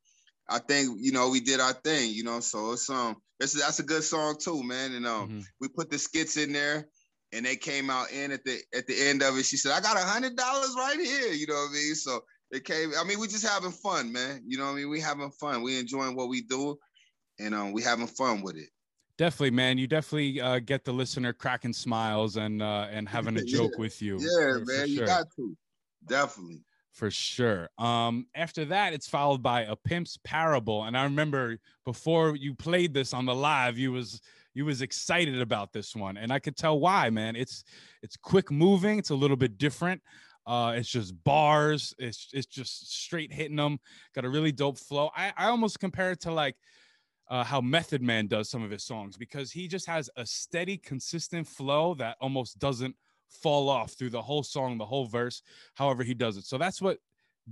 [0.48, 2.40] I think, you know, we did our thing, you know.
[2.40, 4.92] So it's um that's that's a good song too, man.
[4.94, 5.40] And um mm-hmm.
[5.60, 6.86] we put the skits in there
[7.34, 9.44] and they came out in at the at the end of it.
[9.44, 11.94] She said, I got a hundred dollars right here, you know what I mean?
[11.94, 12.20] So
[12.50, 14.42] it came, I mean, we just having fun, man.
[14.46, 14.90] You know what I mean?
[14.90, 15.62] We having fun.
[15.62, 16.76] We enjoying what we do
[17.38, 18.68] and um we having fun with it.
[19.16, 19.78] Definitely, man.
[19.78, 23.80] You definitely uh, get the listener cracking smiles and uh, and having a joke yeah.
[23.80, 24.18] with you.
[24.18, 24.86] Yeah, man, sure.
[24.86, 25.56] you got to
[26.08, 27.68] definitely for sure.
[27.78, 32.94] Um, after that, it's followed by a pimp's parable, and I remember before you played
[32.94, 34.20] this on the live, you was
[34.54, 37.36] you was excited about this one, and I could tell why, man.
[37.36, 37.64] It's
[38.02, 38.98] it's quick moving.
[38.98, 40.00] It's a little bit different.
[40.46, 41.94] Uh, it's just bars.
[41.98, 43.78] It's it's just straight hitting them.
[44.14, 45.10] Got a really dope flow.
[45.16, 46.56] I I almost compare it to like
[47.28, 50.76] uh, how Method Man does some of his songs because he just has a steady,
[50.76, 52.94] consistent flow that almost doesn't
[53.28, 55.42] fall off through the whole song, the whole verse,
[55.74, 56.44] however he does it.
[56.44, 56.98] So that's what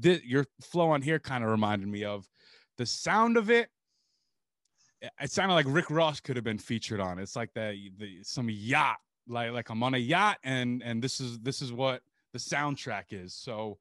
[0.03, 2.29] your flow on here kind of reminded me of.
[2.79, 3.69] The sound of it,
[5.21, 7.19] it sounded like Rick Ross could have been featured on.
[7.19, 11.21] It's like that the, some yacht, like like I'm on a yacht, and and this
[11.21, 13.35] is this is what the soundtrack is.
[13.35, 13.79] So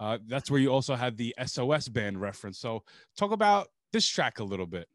[0.00, 2.58] uh, that's where you also had the SOS band reference.
[2.58, 2.82] So
[3.16, 4.88] talk about this track a little bit.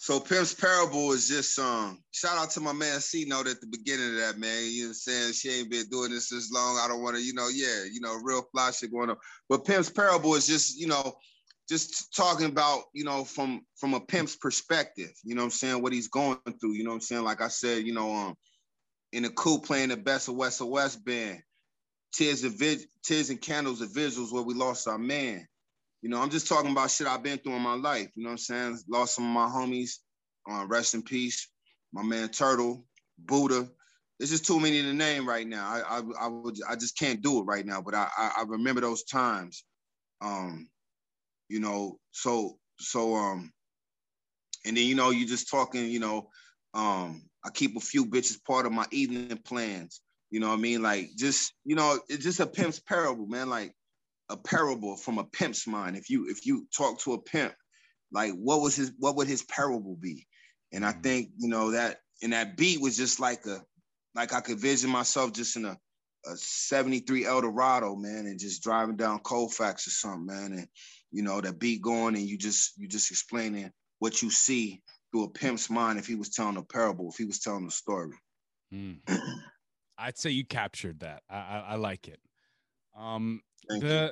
[0.00, 3.66] So Pimp's Parable is just um shout out to my man C note at the
[3.66, 4.62] beginning of that, man.
[4.64, 5.32] You know what I'm saying?
[5.32, 6.78] She ain't been doing this this long.
[6.78, 9.16] I don't want to, you know, yeah, you know, real fly shit going on.
[9.48, 11.16] But Pimp's Parable is just, you know,
[11.68, 15.82] just talking about, you know, from from a pimp's perspective, you know what I'm saying,
[15.82, 17.24] what he's going through, you know what I'm saying?
[17.24, 18.34] Like I said, you know, um
[19.12, 21.40] in the coup playing the best of West of West band,
[22.12, 22.60] Tears of
[23.02, 25.46] Tears and Candles of Visuals where we lost our man.
[26.02, 28.08] You know, I'm just talking about shit I've been through in my life.
[28.14, 28.78] You know what I'm saying?
[28.88, 29.96] Lost some of my homies.
[30.50, 31.48] Uh, rest in peace.
[31.92, 32.84] My man Turtle,
[33.18, 33.68] Buddha.
[34.18, 35.68] There's just too many to name right now.
[35.68, 37.82] I I, I would I just can't do it right now.
[37.82, 39.64] But I, I I remember those times.
[40.20, 40.68] Um,
[41.48, 43.52] you know, so so um,
[44.64, 45.86] and then you know you just talking.
[45.86, 46.28] You know,
[46.74, 50.00] um, I keep a few bitches part of my evening plans.
[50.30, 50.82] You know what I mean?
[50.82, 53.48] Like just you know, it's just a pimp's parable, man.
[53.48, 53.72] Like
[54.28, 55.96] a parable from a pimp's mind.
[55.96, 57.54] If you if you talk to a pimp,
[58.12, 60.26] like what was his what would his parable be?
[60.72, 61.00] And I mm-hmm.
[61.00, 63.62] think you know that and that beat was just like a
[64.14, 65.78] like I could vision myself just in a
[66.26, 70.52] a 73 Eldorado, man, and just driving down Colfax or something, man.
[70.52, 70.68] And
[71.10, 75.24] you know, that beat going and you just you just explaining what you see through
[75.24, 78.16] a pimp's mind if he was telling a parable, if he was telling a story.
[78.72, 78.98] Mm.
[79.98, 81.22] I'd say you captured that.
[81.28, 82.20] I, I, I like it.
[82.96, 84.10] Um, Thank the, you.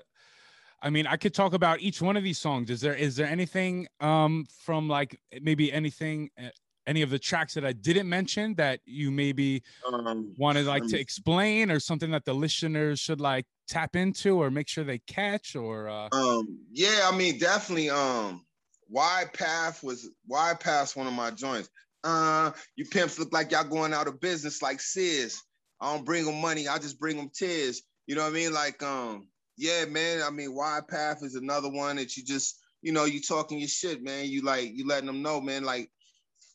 [0.83, 2.71] I mean, I could talk about each one of these songs.
[2.71, 6.51] Is there is there anything um from like maybe anything eh,
[6.87, 10.88] any of the tracks that I didn't mention that you maybe um, wanted like um,
[10.88, 14.99] to explain or something that the listeners should like tap into or make sure they
[15.07, 18.44] catch or uh um yeah, I mean definitely um
[18.88, 21.68] Wide Path was Wide Path one of my joints.
[22.05, 25.42] Uh you pimps look like y'all going out of business like Sis.
[25.81, 27.83] I don't bring them money, I just bring them tears.
[28.07, 28.53] You know what I mean?
[28.53, 30.22] Like, um, yeah, man.
[30.22, 33.68] I mean, wide path is another one that you just, you know, you talking your
[33.68, 34.27] shit, man.
[34.27, 35.64] You like you letting them know, man.
[35.64, 35.90] Like,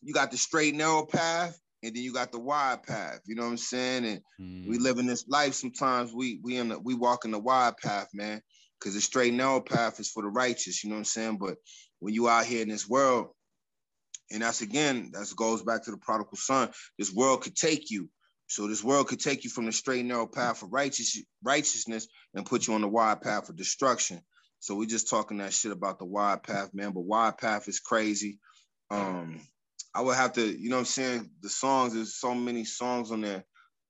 [0.01, 3.21] you got the straight narrow path, and then you got the wide path.
[3.25, 4.05] You know what I'm saying?
[4.05, 4.67] And mm.
[4.67, 5.53] we live in this life.
[5.53, 8.41] Sometimes we we in the, we walk in the wide path, man.
[8.79, 11.37] because the straight narrow path is for the righteous, you know what I'm saying?
[11.37, 11.57] But
[11.99, 13.27] when you out here in this world,
[14.31, 18.09] and that's again, that goes back to the prodigal son, this world could take you.
[18.47, 22.45] So this world could take you from the straight narrow path of righteous, righteousness and
[22.45, 24.21] put you on the wide path of destruction.
[24.59, 26.91] So we're just talking that shit about the wide path, man.
[26.91, 28.39] But wide path is crazy.
[28.89, 29.41] Um,
[29.93, 31.29] I would have to, you know what I'm saying?
[31.41, 33.43] The songs, there's so many songs on there.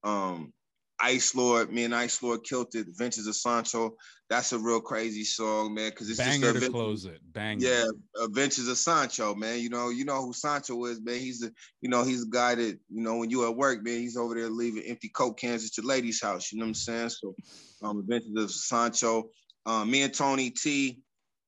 [0.03, 0.51] Um,
[0.99, 2.87] Ice Lord, me and Ice Lord killed it.
[2.87, 3.95] Adventures of Sancho.
[4.29, 5.91] That's a real crazy song, man.
[5.91, 7.19] Cause it's just a Banger just to close it.
[7.33, 7.59] Bang.
[7.59, 7.85] Yeah,
[8.23, 9.59] Adventures of Sancho, man.
[9.59, 11.19] You know, you know who Sancho is, man.
[11.19, 13.99] He's the, you know, he's the guy that, you know, when you at work, man,
[13.99, 16.51] he's over there leaving empty coke cans at your lady's house.
[16.51, 17.09] You know what I'm saying?
[17.09, 17.35] So,
[17.81, 19.29] um, Adventures of Sancho.
[19.65, 21.01] Um, me and Tony T,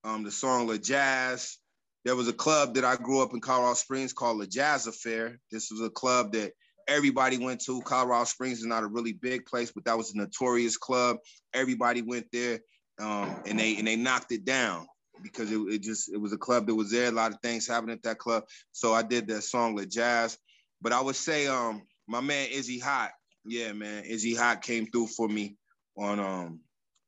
[0.04, 1.58] um, the song La Jazz.
[2.06, 5.40] There was a club that I grew up in Colorado Springs called the Jazz Affair.
[5.52, 6.52] This was a club that
[6.88, 7.82] everybody went to.
[7.82, 11.18] Colorado Springs is not a really big place, but that was a notorious club.
[11.54, 12.60] Everybody went there,
[13.00, 14.88] um, and they and they knocked it down
[15.22, 17.08] because it, it, just it was a club that was there.
[17.08, 18.44] A lot of things happened at that club.
[18.72, 20.38] So I did that song with Jazz.
[20.82, 23.12] But I would say, um, my man Izzy Hot,
[23.46, 25.56] yeah, man, Izzy Hot came through for me
[25.98, 26.60] on um,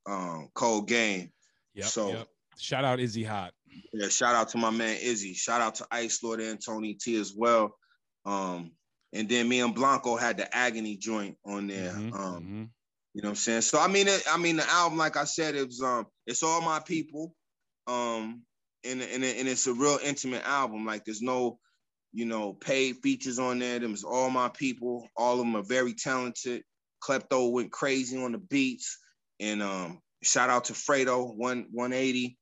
[0.06, 1.32] um, Cold Game.
[1.74, 2.28] Yep, so yep.
[2.58, 3.54] shout out Izzy Hot.
[3.94, 5.34] Yeah, shout out to my man Izzy.
[5.34, 7.76] Shout out to Ice Lord and Tony T as well.
[8.26, 8.72] Um,
[9.14, 11.94] and then me and Blanco had the agony joint on there.
[11.94, 12.64] Mm-hmm, um, mm-hmm.
[13.14, 13.62] You know what I'm saying?
[13.62, 16.44] So I mean, it, I mean the album, like I said, it was um, it's
[16.44, 17.34] all my people,
[17.88, 18.42] um,
[18.84, 20.86] and and, and it's a real intimate album.
[20.86, 21.58] Like there's no,
[22.12, 23.80] you know, paid features on there.
[23.80, 25.08] Them is all my people.
[25.16, 26.64] All of them are very talented.
[27.02, 28.98] Klepto went crazy on the beats,
[29.40, 32.38] and um, shout out to Fredo one 180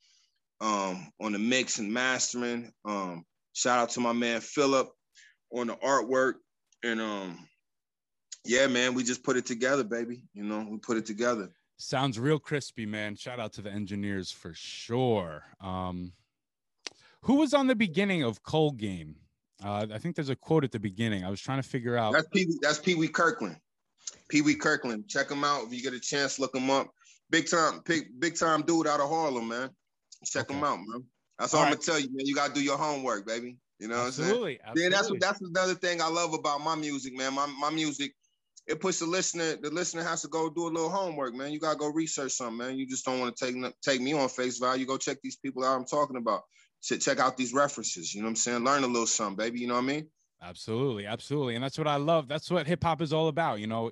[0.63, 2.71] um on the mix and mastering.
[2.85, 4.89] Um, shout out to my man Philip
[5.51, 6.35] on the artwork.
[6.83, 7.47] And um
[8.45, 10.23] yeah man we just put it together baby.
[10.33, 11.49] You know we put it together.
[11.77, 13.15] Sounds real crispy man.
[13.15, 15.43] Shout out to the engineers for sure.
[15.61, 16.13] Um
[17.21, 19.15] who was on the beginning of cold game?
[19.63, 21.23] Uh i think there's a quote at the beginning.
[21.23, 22.13] I was trying to figure out.
[22.13, 23.57] That's pee that's pee-wee kirkland.
[24.29, 25.07] Pee-wee kirkland.
[25.07, 26.89] Check him out if you get a chance look him up.
[27.29, 29.69] Big time big, big time dude out of harlem man
[30.25, 30.57] check okay.
[30.57, 31.03] him out man
[31.37, 33.89] that's all, all i'm gonna tell you man you gotta do your homework baby you
[33.89, 34.93] know absolutely, what I'm saying?
[34.93, 35.17] Absolutely.
[35.17, 37.33] Yeah, that's that's another thing I love about my music, man.
[37.33, 38.13] My my music,
[38.65, 41.51] it puts the listener, the listener has to go do a little homework, man.
[41.51, 42.77] You gotta go research something, man.
[42.77, 44.81] You just don't want to take take me on face value.
[44.81, 46.43] You go check these people out I'm talking about.
[46.81, 48.13] Check out these references.
[48.13, 48.63] You know what I'm saying?
[48.63, 49.59] Learn a little something, baby.
[49.59, 50.07] You know what I mean?
[50.41, 52.29] Absolutely, absolutely, and that's what I love.
[52.29, 53.59] That's what hip hop is all about.
[53.59, 53.91] You know,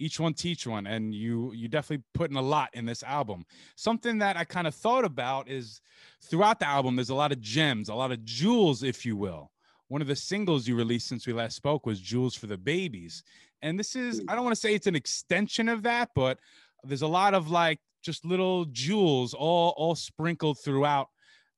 [0.00, 3.44] each one teach one and you you definitely put in a lot in this album.
[3.76, 5.80] Something that i kind of thought about is
[6.22, 9.50] throughout the album there's a lot of gems a lot of jewels if you will.
[9.88, 13.22] One of the singles you released since we last spoke was jewels for the babies.
[13.62, 16.38] And this is i don't want to say it's an extension of that but
[16.82, 21.08] there's a lot of like just little jewels all all sprinkled throughout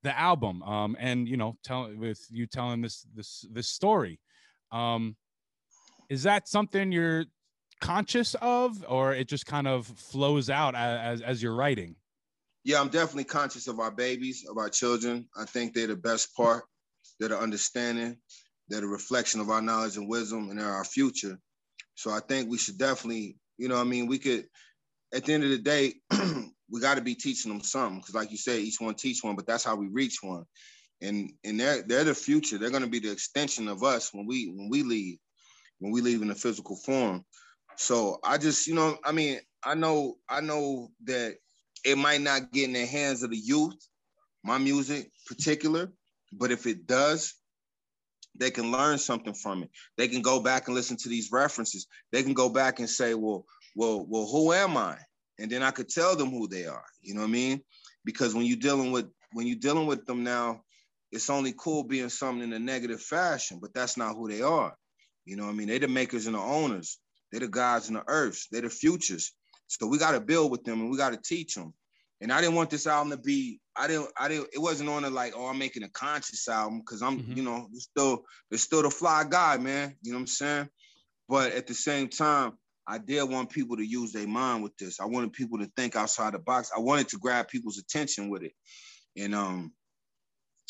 [0.03, 4.19] the album um and you know tell with you telling this this this story.
[4.73, 5.17] Um
[6.09, 7.25] is that something you're
[7.83, 11.97] conscious of, or it just kind of flows out as as you're writing?
[12.65, 15.29] Yeah, I'm definitely conscious of our babies, of our children.
[15.37, 16.65] I think they're the best part.
[17.19, 18.17] They're the understanding.
[18.69, 21.39] They're the reflection of our knowledge and wisdom, and they're our future.
[21.97, 24.47] So I think we should definitely, you know, I mean, we could.
[25.13, 25.95] At the end of the day,
[26.71, 29.37] we got to be teaching them something because, like you said, each one teach one,
[29.37, 30.45] but that's how we reach one.
[31.03, 32.57] And and they're they're the future.
[32.57, 35.19] They're going to be the extension of us when we when we leave,
[35.81, 37.25] when we leave in the physical form.
[37.83, 41.35] So I just, you know, I mean, I know, I know that
[41.85, 43.75] it might not get in the hands of the youth,
[44.45, 45.91] my music particular,
[46.33, 47.35] but if it does,
[48.39, 49.71] they can learn something from it.
[49.99, 51.89] They can go back and listen to these references.
[52.13, 54.99] They can go back and say, well, well, well, who am I?
[55.41, 56.85] And then I could tell them who they are.
[57.01, 57.63] You know what I mean?
[58.05, 60.63] Because when you're dealing with when you're dealing with them now,
[61.11, 64.77] it's only cool being something in a negative fashion, but that's not who they are.
[65.25, 65.67] You know what I mean?
[65.67, 66.99] They're the makers and the owners.
[67.33, 68.47] They're the gods and the earths.
[68.51, 69.33] They're the futures.
[69.67, 71.73] So we got to build with them and we got to teach them.
[72.21, 73.59] And I didn't want this album to be.
[73.75, 74.11] I didn't.
[74.17, 74.49] I didn't.
[74.53, 77.33] It wasn't on it like, oh, I'm making a conscious album because I'm, mm-hmm.
[77.33, 79.97] you know, still, it's still the fly guy, man.
[80.03, 80.69] You know what I'm saying?
[81.29, 82.53] But at the same time,
[82.87, 85.01] I did want people to use their mind with this.
[85.01, 86.71] I wanted people to think outside the box.
[86.77, 88.53] I wanted to grab people's attention with it.
[89.17, 89.73] And um,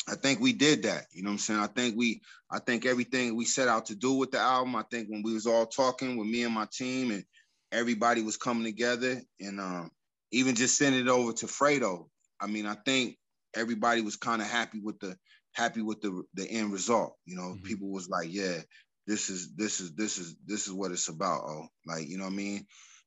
[0.07, 1.05] I think we did that.
[1.11, 1.59] You know what I'm saying?
[1.59, 4.83] I think we, I think everything we set out to do with the album, I
[4.91, 7.23] think when we was all talking with me and my team and
[7.71, 9.91] everybody was coming together and um,
[10.31, 12.07] even just sending it over to Fredo.
[12.39, 13.17] I mean, I think
[13.55, 15.15] everybody was kind of happy with the
[15.53, 17.15] happy with the the end result.
[17.25, 17.65] You know, mm-hmm.
[17.65, 18.57] people was like, yeah,
[19.07, 21.43] this is this is this is this is what it's about.
[21.47, 22.65] Oh, like, you know what I mean?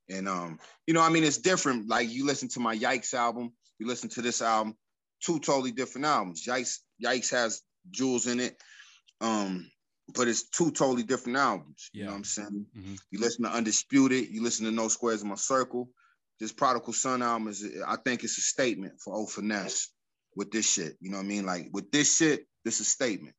[0.08, 1.88] And um, you know, I mean, it's different.
[1.88, 4.76] Like you listen to my Yikes album, You listen to this album,
[5.22, 6.44] two totally different albums.
[6.46, 8.56] Yikes, Yikes has jewels in it.
[9.20, 9.70] Um,
[10.14, 11.90] but it's two totally different albums.
[11.92, 12.66] You know what I'm saying?
[12.76, 12.94] Mm-hmm.
[13.10, 15.88] You listen to Undisputed, you listen to No Squares in My Circle.
[16.38, 19.90] This Prodigal Son album is, I think it's a statement for Old Finesse
[20.36, 20.96] with this shit.
[21.00, 21.46] You know what I mean?
[21.46, 23.34] Like with this shit, this is a statement.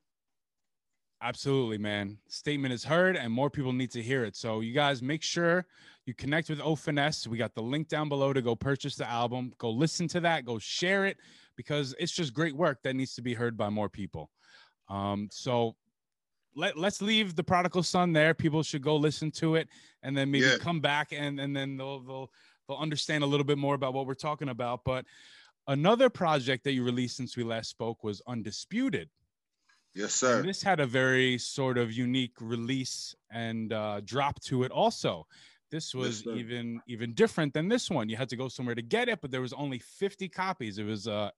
[1.21, 2.17] Absolutely, man.
[2.27, 4.35] Statement is heard and more people need to hear it.
[4.35, 5.65] So you guys make sure
[6.05, 7.27] you connect with O Finesse.
[7.27, 9.53] We got the link down below to go purchase the album.
[9.57, 10.45] Go listen to that.
[10.45, 11.17] Go share it
[11.57, 14.29] because it's just great work that needs to be heard by more people.
[14.89, 15.75] Um, so
[16.55, 18.33] let let's leave the prodigal son there.
[18.33, 19.67] People should go listen to it
[20.03, 20.57] and then maybe yeah.
[20.57, 22.31] come back and and then they'll they'll
[22.67, 24.81] they'll understand a little bit more about what we're talking about.
[24.85, 25.05] But
[25.67, 29.09] another project that you released since we last spoke was Undisputed.
[29.93, 30.39] Yes, sir.
[30.39, 34.71] And this had a very sort of unique release and uh, drop to it.
[34.71, 35.25] Also,
[35.71, 38.09] this was yes, even even different than this one.
[38.09, 40.77] You had to go somewhere to get it, but there was only 50 copies.
[40.77, 41.31] It was uh,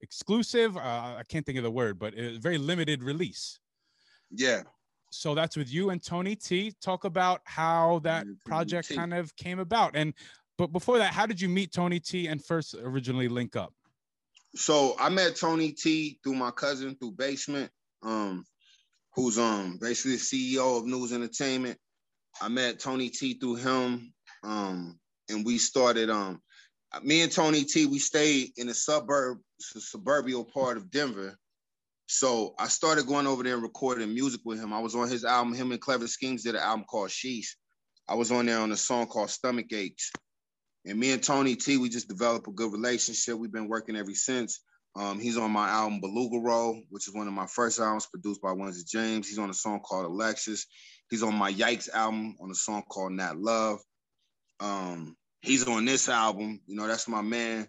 [0.00, 0.76] exclusive.
[0.76, 0.80] Uh,
[1.18, 3.58] I can't think of the word, but it was very limited release.
[4.30, 4.62] Yeah.
[5.10, 6.74] So that's with you and Tony T.
[6.82, 9.92] Talk about how that project kind of came about.
[9.94, 10.12] And
[10.58, 13.72] but before that, how did you meet Tony T and first originally link up?
[14.54, 17.70] So I met Tony T through my cousin through Basement,
[18.02, 18.44] um,
[19.14, 20.18] who's um basically the
[20.56, 21.78] CEO of News Entertainment.
[22.40, 24.12] I met Tony T through him,
[24.42, 26.40] um, and we started um
[27.02, 31.36] me and Tony T, we stayed in a suburb, suburban part of Denver.
[32.06, 34.72] So I started going over there and recording music with him.
[34.72, 35.52] I was on his album.
[35.52, 37.48] Him and Clever Schemes did an album called Sheesh.
[38.08, 40.10] I was on there on a song called Stomach Aches.
[40.86, 43.36] And me and Tony T, we just developed a good relationship.
[43.36, 44.60] We've been working ever since.
[44.96, 48.42] Um, he's on my album Beluga Roll, which is one of my first albums produced
[48.42, 49.28] by Windsor James.
[49.28, 50.66] He's on a song called Alexis.
[51.10, 53.78] He's on my Yikes album on a song called Nat Love.
[54.60, 56.60] Um, he's on this album.
[56.66, 57.68] You know, that's my man.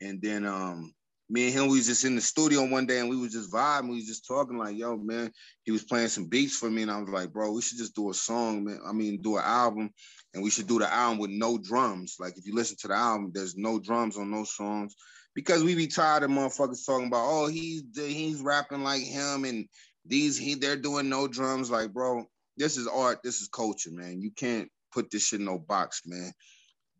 [0.00, 0.94] And then um,
[1.28, 3.52] me and him, we was just in the studio one day and we was just
[3.52, 3.90] vibing.
[3.90, 5.30] We was just talking like, yo, man,
[5.64, 6.82] he was playing some beats for me.
[6.82, 8.80] And I was like, bro, we should just do a song, man.
[8.86, 9.90] I mean, do an album
[10.32, 12.16] and we should do the album with no drums.
[12.18, 14.94] Like if you listen to the album, there's no drums on those songs
[15.34, 19.66] because we be tired of motherfuckers talking about, oh, he's he's rapping like him and
[20.06, 21.70] these he they're doing no drums.
[21.70, 22.24] Like, bro,
[22.56, 24.20] this is art, this is culture, man.
[24.20, 26.32] You can't put this shit in no box, man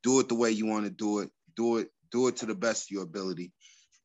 [0.04, 1.30] do it the way you want to do it.
[1.56, 3.52] Do it, do it to the best of your ability.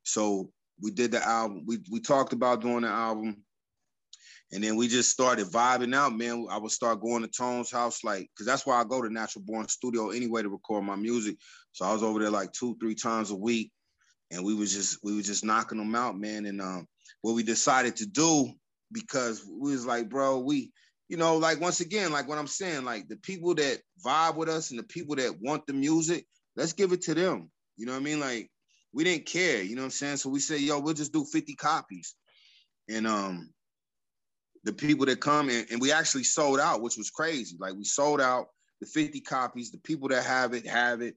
[0.03, 0.51] So
[0.81, 1.65] we did the album.
[1.67, 3.43] We we talked about doing the album.
[4.51, 6.47] And then we just started vibing out, man.
[6.49, 9.45] I would start going to Tone's house, like, cause that's why I go to Natural
[9.45, 11.37] Born Studio anyway to record my music.
[11.71, 13.71] So I was over there like two, three times a week,
[14.31, 16.45] and we was just we was just knocking them out, man.
[16.45, 16.87] And um,
[17.21, 18.51] what we decided to do
[18.91, 20.71] because we was like, bro, we
[21.07, 24.47] you know, like once again, like what I'm saying, like the people that vibe with
[24.47, 26.25] us and the people that want the music,
[26.55, 27.49] let's give it to them.
[27.77, 28.19] You know what I mean?
[28.19, 28.49] Like
[28.93, 30.17] we didn't care, you know what I'm saying?
[30.17, 32.15] So we said, yo, we'll just do 50 copies.
[32.87, 33.49] And um
[34.63, 37.57] the people that come and, and we actually sold out, which was crazy.
[37.59, 38.47] Like we sold out
[38.81, 41.15] the 50 copies, the people that have it have it.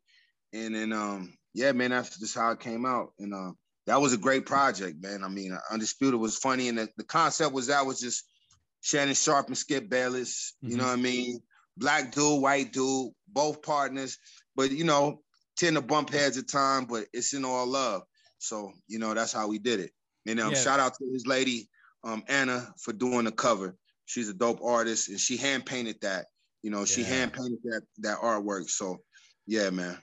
[0.52, 3.12] And then um, yeah, man, that's just how it came out.
[3.18, 3.52] And uh,
[3.86, 5.22] that was a great project, man.
[5.24, 8.24] I mean, Undisputed was funny, and the, the concept was that was just
[8.80, 10.54] Shannon Sharpe and Skip Bayless.
[10.60, 10.78] You mm-hmm.
[10.78, 11.40] know what I mean?
[11.76, 14.18] Black dude, white dude, both partners,
[14.56, 15.20] but you know,
[15.56, 18.02] tend to bump heads at time, but it's in all love.
[18.38, 19.90] So you know, that's how we did it.
[20.26, 20.58] And um, yeah.
[20.58, 21.68] shout out to his lady,
[22.04, 23.76] um, Anna, for doing the cover.
[24.04, 26.26] She's a dope artist, and she hand painted that.
[26.62, 27.08] You know, she yeah.
[27.08, 28.70] hand painted that that artwork.
[28.70, 28.98] So,
[29.46, 29.98] yeah, man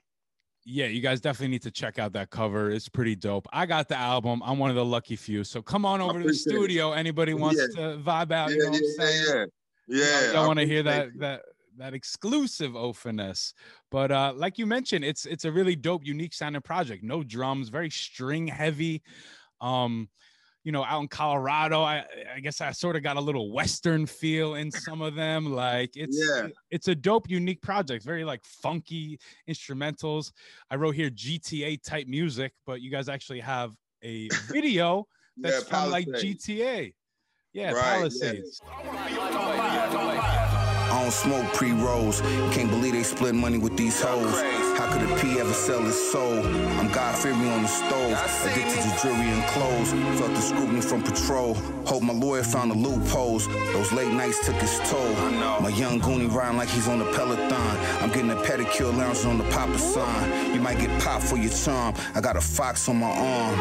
[0.70, 2.70] yeah, you guys definitely need to check out that cover.
[2.70, 3.47] It's pretty dope.
[3.51, 4.41] I got the album.
[4.45, 5.43] I'm one of the lucky few.
[5.43, 6.91] So come on over to the studio.
[6.91, 7.91] Anybody wants yeah.
[7.91, 9.26] to vibe out, yeah, you know what I'm saying?
[9.28, 9.45] Yeah.
[9.91, 10.34] Yeah.
[10.34, 11.41] Don't want to hear that that
[11.78, 13.53] that exclusive O finesse.
[13.89, 17.03] But uh, like you mentioned, it's it's a really dope, unique sounding project.
[17.03, 19.01] No drums, very string heavy.
[19.61, 20.09] Um,
[20.64, 22.05] you know, out in Colorado, I,
[22.36, 25.53] I guess I sort of got a little Western feel in some of them.
[25.53, 26.47] Like it's yeah.
[26.70, 28.03] it's a dope, unique project.
[28.03, 30.32] Very like funky instrumentals.
[30.70, 33.72] I wrote here GTA type music, but you guys actually have
[34.03, 35.07] a video
[35.38, 36.93] that's yeah, from like GTA.
[37.53, 38.62] Yeah, right, Palisades.
[38.64, 40.30] Yeah.
[40.91, 42.22] I don't smoke pre-rolls.
[42.51, 44.68] Can't believe they split money with these hoes.
[44.80, 46.39] How could a P ever sell his soul?
[46.80, 48.13] I'm God fearing on the stove.
[48.45, 49.91] Addicted to jewelry and clothes.
[50.17, 51.55] Felt the scrutiny from patrol.
[51.86, 53.45] Hope my lawyer found the loopholes.
[53.73, 55.13] Those late nights took its toll.
[55.59, 57.51] My young goonie riding like he's on the peloton.
[58.01, 60.55] I'm getting a pedicure lounging on the Papa sign.
[60.55, 61.93] You might get popped for your charm.
[62.15, 63.59] I got a fox on my arm.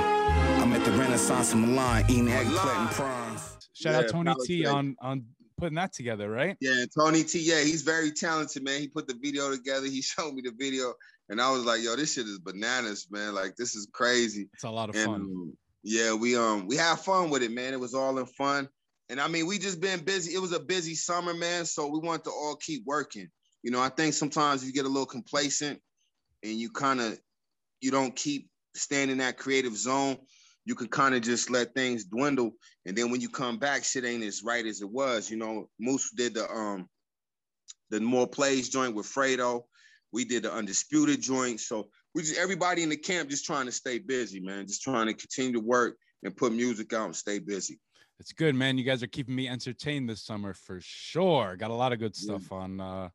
[0.62, 3.56] I'm at the Renaissance in Milan eating eggplant and prawns.
[3.72, 5.24] Shout yeah, out Tony T on on
[5.58, 6.56] putting that together, right?
[6.60, 7.40] Yeah, Tony T.
[7.40, 8.80] Yeah, he's very talented, man.
[8.80, 9.86] He put the video together.
[9.86, 10.94] He showed me the video,
[11.28, 13.34] and I was like, "Yo, this shit is bananas, man!
[13.34, 15.20] Like this is crazy." It's a lot of and, fun.
[15.20, 15.52] um,
[15.82, 17.72] yeah, we um we had fun with it, man.
[17.72, 18.68] It was all in fun,
[19.10, 20.34] and I mean, we just been busy.
[20.34, 21.64] It was a busy summer, man.
[21.64, 23.28] So we want to all keep working.
[23.62, 25.80] You know, I think sometimes you get a little complacent,
[26.42, 27.18] and you kind of
[27.80, 30.18] you don't keep staying in that creative zone
[30.68, 32.52] you can kind of just let things dwindle.
[32.84, 35.30] And then when you come back, shit ain't as right as it was.
[35.30, 36.86] You know, Moose did the um
[37.88, 39.62] the more plays joint with Fredo.
[40.12, 41.60] We did the undisputed joint.
[41.60, 44.66] So we just everybody in the camp just trying to stay busy, man.
[44.66, 47.80] Just trying to continue to work and put music out and stay busy.
[48.20, 48.76] It's good, man.
[48.76, 51.56] You guys are keeping me entertained this summer for sure.
[51.56, 52.58] Got a lot of good stuff yeah.
[52.58, 53.08] on uh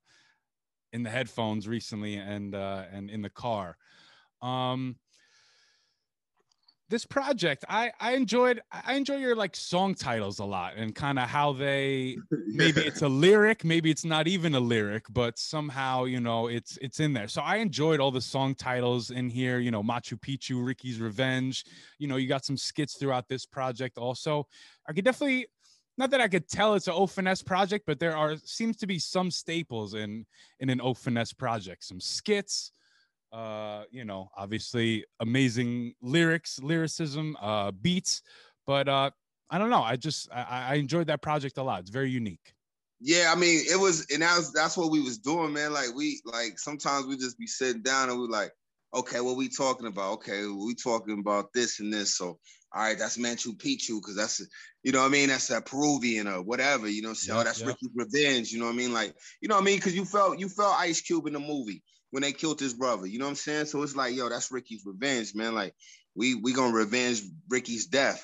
[0.91, 3.77] in the headphones recently and uh and in the car.
[4.41, 4.95] Um
[6.89, 11.17] this project i i enjoyed i enjoy your like song titles a lot and kind
[11.17, 12.17] of how they
[12.47, 16.77] maybe it's a lyric maybe it's not even a lyric but somehow you know it's
[16.81, 20.19] it's in there so i enjoyed all the song titles in here you know machu
[20.19, 21.65] picchu ricky's revenge
[21.99, 24.47] you know you got some skits throughout this project also
[24.87, 25.47] i could definitely
[25.97, 28.87] not that I could tell it's an O Finesse project, but there are seems to
[28.87, 30.25] be some staples in
[30.59, 31.83] in an O Finesse project.
[31.83, 32.71] Some skits,
[33.33, 38.21] uh, you know, obviously amazing lyrics, lyricism, uh, beats.
[38.67, 39.09] But uh,
[39.49, 39.81] I don't know.
[39.81, 41.81] I just I, I enjoyed that project a lot.
[41.81, 42.53] It's very unique.
[43.01, 45.73] Yeah, I mean, it was, and that was that's what we was doing, man.
[45.73, 48.51] Like we like sometimes we just be sitting down and we like,
[48.93, 50.13] okay, what we talking about?
[50.13, 52.15] Okay, we talking about this and this.
[52.15, 52.39] So
[52.75, 54.41] all right, that's Machu Picchu because that's
[54.83, 55.29] you know what I mean.
[55.29, 56.87] That's a Peruvian or whatever.
[56.87, 57.69] You know, so yep, that's yep.
[57.69, 58.51] Ricky's Revenge.
[58.51, 58.93] You know what I mean?
[58.93, 59.77] Like you know what I mean?
[59.77, 63.07] Because you felt you felt Ice Cube in the movie when they killed his brother.
[63.07, 63.65] You know what I'm saying?
[63.65, 65.55] So it's like, yo, that's Ricky's revenge, man.
[65.55, 65.73] Like
[66.13, 68.23] we we gonna revenge Ricky's death.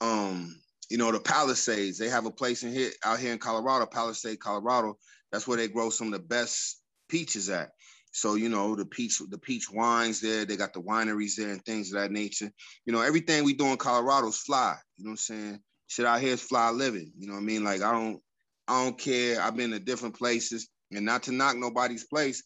[0.00, 0.58] Um,
[0.88, 4.40] you know, the Palisades, they have a place in here out here in Colorado, Palisade,
[4.40, 4.96] Colorado.
[5.30, 7.68] That's where they grow some of the best peaches at.
[8.12, 11.62] So, you know, the peach, the peach wines there, they got the wineries there and
[11.66, 12.50] things of that nature.
[12.86, 14.74] You know, everything we do in Colorado is fly.
[14.96, 15.60] You know what I'm saying?
[15.88, 17.12] Shit out here is fly living.
[17.18, 17.62] You know what I mean?
[17.62, 18.22] Like I don't
[18.66, 19.42] I don't care.
[19.42, 22.42] I've been to different places and not to knock nobody's place,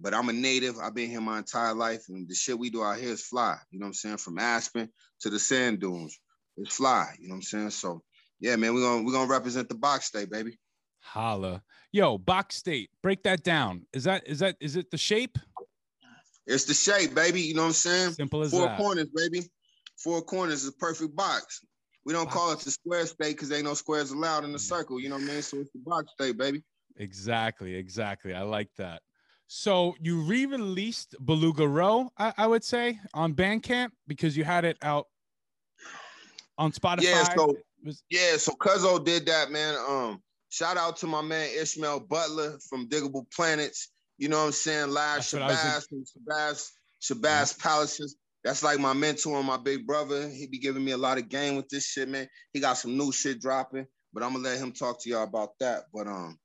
[0.00, 0.78] but I'm a native.
[0.78, 3.56] I've been here my entire life, and the shit we do out here is fly.
[3.70, 4.16] You know what I'm saying?
[4.18, 4.88] From Aspen
[5.20, 6.18] to the sand dunes,
[6.56, 7.14] it's fly.
[7.18, 7.70] You know what I'm saying?
[7.70, 8.02] So
[8.40, 10.58] yeah, man, we're gonna we're gonna represent the box state, baby.
[11.00, 11.62] Holla.
[11.92, 12.90] Yo, box state.
[13.02, 13.86] Break that down.
[13.92, 15.38] Is that is that is it the shape?
[16.46, 17.42] It's the shape, baby.
[17.42, 18.12] You know what I'm saying?
[18.12, 18.78] Simple as Four that.
[18.78, 19.42] corners, baby.
[19.98, 21.60] Four corners is a perfect box.
[22.06, 22.36] We don't box.
[22.36, 24.98] call it the square state because ain't no squares allowed in the circle.
[24.98, 25.42] You know what I mean?
[25.42, 26.62] So it's the box state, baby.
[26.96, 28.34] Exactly, exactly.
[28.34, 29.02] I like that.
[29.52, 34.78] So you re-released Beluga Row, I, I, would say, on Bandcamp because you had it
[34.80, 35.08] out
[36.56, 37.02] on Spotify.
[37.02, 37.56] Yeah, so
[38.08, 39.74] yeah, so Cuzzo did that, man.
[39.74, 43.90] Um, shout out to my man Ishmael Butler from Digable Planets.
[44.18, 44.90] You know what I'm saying?
[44.90, 46.70] Live Shabazz from Shabazz,
[47.02, 47.62] Shabazz yeah.
[47.64, 48.14] Palaces.
[48.44, 50.28] That's like my mentor and my big brother.
[50.28, 52.28] He be giving me a lot of game with this shit, man.
[52.52, 55.58] He got some new shit dropping, but I'm gonna let him talk to y'all about
[55.58, 55.86] that.
[55.92, 56.38] But um,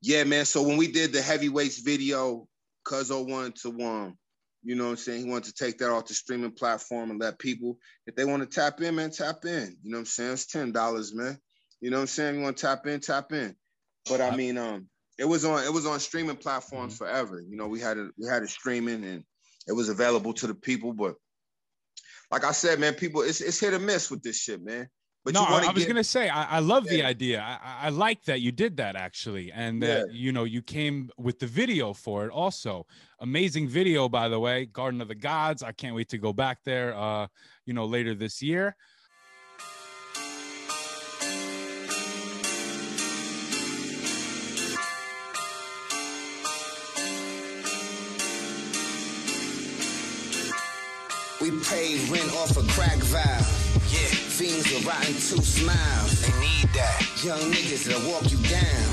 [0.00, 0.44] yeah, man.
[0.44, 2.46] So when we did the heavyweights video,
[2.86, 4.18] Cuzzo wanted to um,
[4.62, 5.24] you know what I'm saying?
[5.24, 8.42] He wanted to take that off the streaming platform and let people, if they want
[8.42, 9.76] to tap in, man, tap in.
[9.82, 10.32] You know what I'm saying?
[10.32, 11.38] It's ten dollars, man.
[11.80, 12.36] You know what I'm saying?
[12.36, 13.54] You want to tap in, tap in.
[14.08, 14.88] But I mean, um,
[15.18, 17.04] it was on it was on streaming platforms mm-hmm.
[17.04, 17.40] forever.
[17.40, 19.24] You know, we had it we had it streaming and
[19.66, 20.92] it was available to the people.
[20.92, 21.14] But
[22.30, 24.88] like I said, man, people, it's it's hit or miss with this shit, man.
[25.26, 26.90] But no, I, I was gonna say I, I love yeah.
[26.92, 27.40] the idea.
[27.40, 30.12] I, I like that you did that actually, and that yeah.
[30.12, 32.86] you know you came with the video for it also.
[33.18, 34.66] Amazing video, by the way.
[34.66, 35.64] Garden of the Gods.
[35.64, 36.96] I can't wait to go back there.
[36.96, 37.26] Uh,
[37.64, 38.76] you know, later this year.
[51.40, 53.92] We paid rent off a crack valve.
[53.92, 54.25] Yeah.
[54.36, 56.20] Fiends with rotten two smiles.
[56.20, 57.00] They need that.
[57.24, 58.84] Young niggas that walk you down.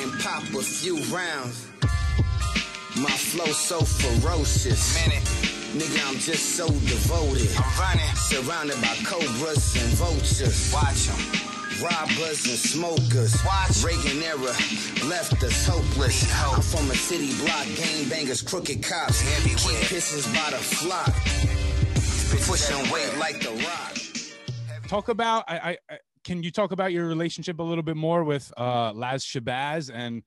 [0.00, 1.68] and pop a few rounds.
[2.96, 4.96] My flow so ferocious.
[5.04, 5.22] Minute.
[5.76, 7.50] Nigga, I'm just so devoted.
[7.60, 8.16] I'm running.
[8.16, 10.72] Surrounded by cobras and vultures.
[10.72, 11.20] Watch them
[11.84, 13.36] robbers and smokers.
[13.44, 13.84] Watch.
[13.84, 14.56] Reagan era
[15.04, 16.24] left us hopeless.
[16.40, 19.20] I'm from a city block, gang bangers, crooked cops.
[19.36, 19.78] Everywhere.
[19.82, 21.12] Keep pisses by the flock.
[22.48, 24.05] Pushing weight like the rock.
[24.88, 28.52] Talk about I, I can you talk about your relationship a little bit more with
[28.56, 30.22] uh Laz Shabazz and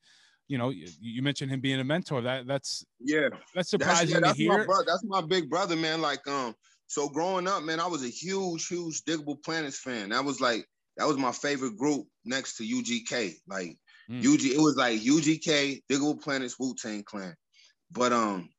[0.48, 4.20] you know you mentioned him being a mentor that that's yeah that's surprising that's, yeah,
[4.20, 6.54] that's to hear my that's my big brother man like um
[6.88, 10.66] so growing up man I was a huge huge Digable Planets fan that was like
[11.00, 13.34] that was my favorite group next to UGK.
[13.48, 13.78] Like
[14.10, 14.20] mm.
[14.20, 17.34] UG, it was like UGK, Digable Planets, Wu Tang Clan.
[17.90, 18.50] But um,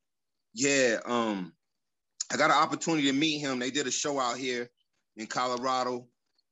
[0.55, 1.53] yeah, um,
[2.31, 3.59] I got an opportunity to meet him.
[3.59, 4.69] They did a show out here
[5.21, 6.07] in Colorado,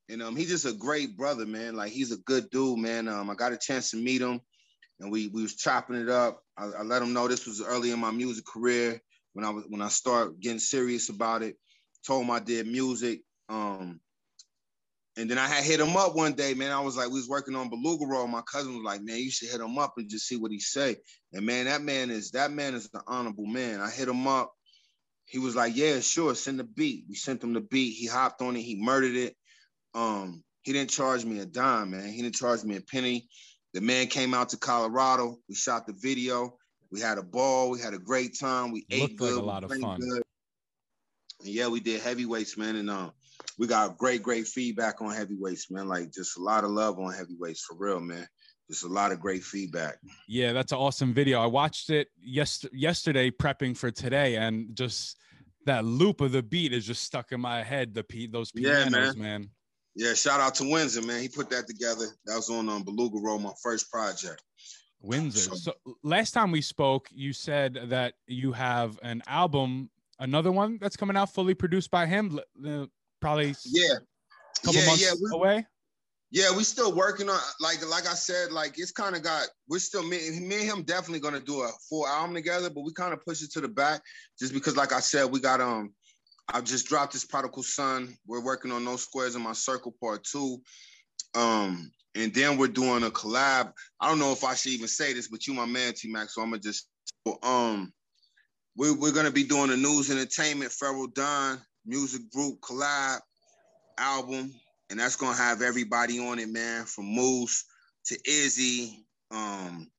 [0.08, 1.76] and um, he's just a great brother, man.
[1.76, 3.08] Like he's a good dude, man.
[3.08, 4.40] Um, I got a chance to meet him,
[5.00, 6.42] and we we was chopping it up.
[6.58, 9.02] I, I let him know this was early in my music career
[9.34, 11.58] when I was when I started getting serious about it.
[12.06, 13.22] Told him I did music.
[13.50, 14.00] Um,
[15.18, 16.72] and then I had hit him up one day, man.
[16.72, 18.28] I was like, we was working on Beluga Roll.
[18.28, 20.60] My cousin was like, man, you should hit him up and just see what he
[20.60, 20.96] say.
[21.34, 23.82] And man, that man is that man is an honorable man.
[23.82, 24.54] I hit him up.
[25.30, 27.06] He was like, yeah, sure, send the beat.
[27.08, 27.92] We sent him the beat.
[27.92, 28.62] He hopped on it.
[28.62, 29.36] He murdered it.
[29.94, 32.10] Um, he didn't charge me a dime, man.
[32.10, 33.30] He didn't charge me a penny.
[33.76, 35.38] The man came out to Colorado.
[35.48, 36.58] We shot the video.
[36.92, 37.70] We had a ball.
[37.70, 38.72] We had a great time.
[38.72, 39.36] We ate good.
[39.36, 40.00] Like a lot of fun.
[40.00, 40.24] Good.
[41.42, 42.76] And yeah, we did heavyweights, man.
[42.76, 43.12] And um,
[43.60, 45.88] we got great, great feedback on heavyweights, man.
[45.88, 48.28] Like just a lot of love on heavyweights for real, man.
[48.70, 49.98] Just a lot of great feedback.
[50.28, 51.42] Yeah, that's an awesome video.
[51.42, 55.18] I watched it yes yesterday prepping for today, and just
[55.66, 57.96] that loop of the beat is just stuck in my head.
[57.96, 59.18] The P those pianos, yeah, man.
[59.18, 59.50] man.
[59.96, 61.22] Yeah, shout out to Windsor, man.
[61.22, 62.06] He put that together.
[62.26, 64.44] That was on um, Beluga Roll, my first project.
[65.02, 65.56] Windsor.
[65.56, 69.90] So, so last time we spoke, you said that you have an album,
[70.20, 72.40] another one that's coming out fully produced by him
[73.20, 75.66] probably yeah, a couple yeah, months yeah, we, away.
[76.32, 79.80] Yeah, we still working on like like I said, like it's kind of got we're
[79.80, 83.14] still me, me and him definitely gonna do a full album together, but we kind
[83.14, 84.02] of push it to the back
[84.38, 85.92] just because, like I said, we got um
[86.52, 88.16] I just dropped this prodigal son.
[88.28, 90.62] We're working on those squares in my circle part two.
[91.36, 93.72] Um, and then we're doing a collab.
[94.00, 96.36] I don't know if I should even say this, but you my man, T Max.
[96.36, 96.90] So I'm gonna just
[97.44, 97.92] um
[98.76, 103.20] we're, we're gonna be doing a news entertainment Feral Don music group collab
[103.98, 104.54] album,
[104.90, 107.66] and that's gonna have everybody on it, man, from Moose
[108.06, 109.90] to Izzy, um,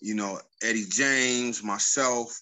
[0.00, 2.40] you know, Eddie James, myself,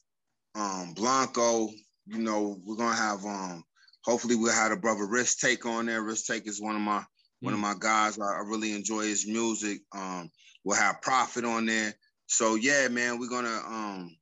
[0.54, 1.70] um, Blanco.
[2.06, 3.64] You know, we're gonna have um,
[4.04, 6.02] hopefully we'll have a brother Risk Take on there.
[6.02, 7.02] Risk Take is one of my
[7.40, 7.62] one of mm.
[7.62, 8.18] my guys.
[8.18, 9.80] I, I, really enjoy his music.
[9.94, 10.30] Um,
[10.64, 11.94] we'll have Prophet on there.
[12.26, 14.16] So yeah, man, we're gonna um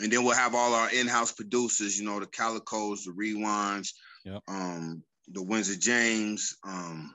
[0.00, 3.92] and then we'll have all our in-house producers, you know, the Calicos, the Rewinds,
[4.24, 4.42] yep.
[4.48, 6.56] um, the Windsor James.
[6.64, 7.14] Um,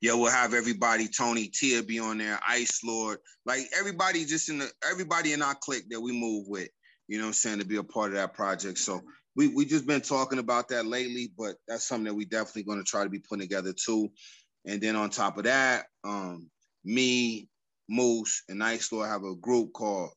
[0.00, 4.58] yeah, we'll have everybody, Tony Tia be on there, Ice Lord, like everybody just in
[4.58, 6.68] the everybody in our clique that we move with,
[7.06, 8.78] you know I'm saying, to be a part of that project.
[8.78, 9.00] So
[9.36, 12.82] we we just been talking about that lately, but that's something that we definitely gonna
[12.82, 14.10] try to be putting together too.
[14.66, 16.50] And then on top of that, um,
[16.84, 17.48] me,
[17.88, 20.10] Moose, and Ice Lord have a group called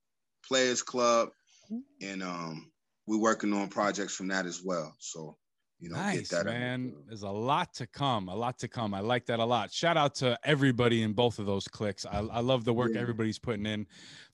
[0.48, 1.30] Players Club,
[1.72, 2.08] mm-hmm.
[2.08, 2.72] and um,
[3.08, 4.96] we're working on projects from that as well.
[5.00, 5.38] So,
[5.80, 6.94] you know, nice, man.
[7.08, 8.30] There's a lot to come.
[8.30, 8.94] A lot to come.
[8.94, 9.74] I like that a lot.
[9.74, 12.06] Shout out to everybody in both of those clicks.
[12.06, 13.02] I, I love the work yeah.
[13.02, 13.86] everybody's putting in,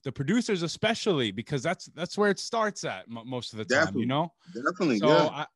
[0.04, 3.80] the producers especially because that's that's where it starts at m- most of the time.
[3.80, 4.00] Definitely.
[4.02, 4.98] You know, definitely.
[4.98, 5.28] So yeah.
[5.32, 5.46] I,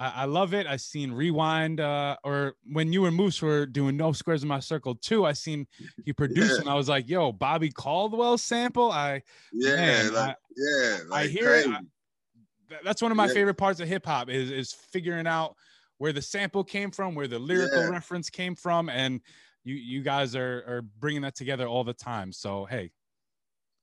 [0.00, 0.66] I, I love it.
[0.66, 4.60] I seen Rewind, uh, or when you and Moose were doing No Squares in My
[4.60, 5.26] Circle too.
[5.26, 5.66] I seen
[6.04, 6.60] he produced, yeah.
[6.60, 9.22] and I was like, "Yo, Bobby Caldwell sample." I
[9.52, 11.66] yeah, man, like, I, yeah, like I hear it.
[12.84, 13.34] That's one of my yeah.
[13.34, 15.56] favorite parts of hip hop is is figuring out
[15.98, 17.88] where the sample came from, where the lyrical yeah.
[17.88, 19.20] reference came from, and
[19.64, 22.32] you you guys are are bringing that together all the time.
[22.32, 22.90] So hey,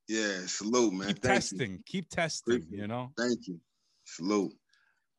[0.07, 1.07] yeah, salute, man.
[1.07, 1.83] Keep Thank testing, you.
[1.85, 2.65] keep testing.
[2.69, 3.59] You know, thank you,
[4.05, 4.53] salute.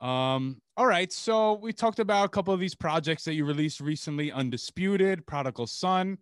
[0.01, 1.12] Um, all right.
[1.12, 5.66] So we talked about a couple of these projects that you released recently Undisputed, Prodigal
[5.66, 6.19] Son.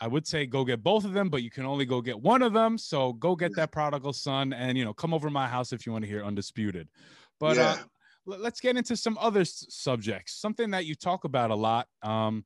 [0.00, 2.42] I would say go get both of them, but you can only go get one
[2.42, 2.78] of them.
[2.78, 5.92] So go get that Prodigal Son and, you know, come over my house if you
[5.92, 6.88] want to hear Undisputed.
[7.38, 7.76] But yeah.
[8.26, 10.34] uh, let's get into some other s- subjects.
[10.34, 12.44] Something that you talk about a lot um,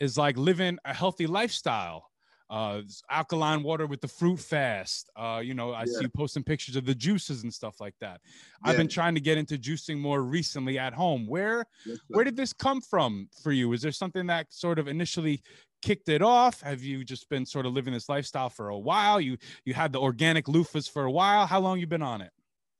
[0.00, 2.10] is like living a healthy lifestyle
[2.50, 5.84] uh alkaline water with the fruit fast uh you know i yeah.
[5.86, 8.70] see you posting pictures of the juices and stuff like that yeah.
[8.70, 12.36] i've been trying to get into juicing more recently at home where yes, where did
[12.36, 15.42] this come from for you is there something that sort of initially
[15.84, 16.62] kicked it off?
[16.62, 19.20] Have you just been sort of living this lifestyle for a while?
[19.20, 21.46] You you had the organic loofahs for a while.
[21.46, 22.30] How long you been on it?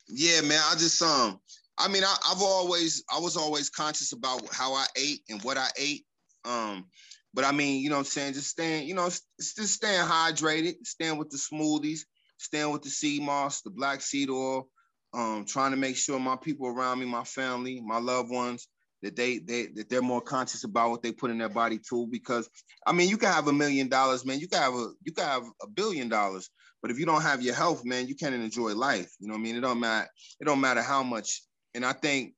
[0.09, 1.41] Yeah man i just um
[1.79, 5.57] i mean I, i've always i was always conscious about how i ate and what
[5.57, 6.05] i ate.
[6.45, 6.87] Um
[7.35, 8.35] but I mean, you know what I'm saying?
[8.35, 12.01] Just staying, you know, just staying hydrated, staying with the smoothies,
[12.39, 14.69] staying with the sea moss, the black seed oil,
[15.13, 18.69] um, trying to make sure my people around me, my family, my loved ones,
[19.03, 22.09] that they they that they're more conscious about what they put in their body too.
[22.11, 22.49] Because
[22.87, 24.41] I mean, you can have a million dollars, man.
[24.41, 26.51] You can have a you can have a billion dollars,
[26.83, 29.13] but if you don't have your health, man, you can't enjoy life.
[29.21, 29.57] You know what I mean?
[29.57, 30.09] It don't matter.
[30.41, 31.43] It don't matter how much.
[31.75, 32.35] And I think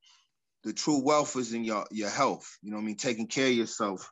[0.65, 2.47] the true wealth is in your your health.
[2.63, 2.97] You know what I mean?
[2.97, 4.07] Taking care of yourself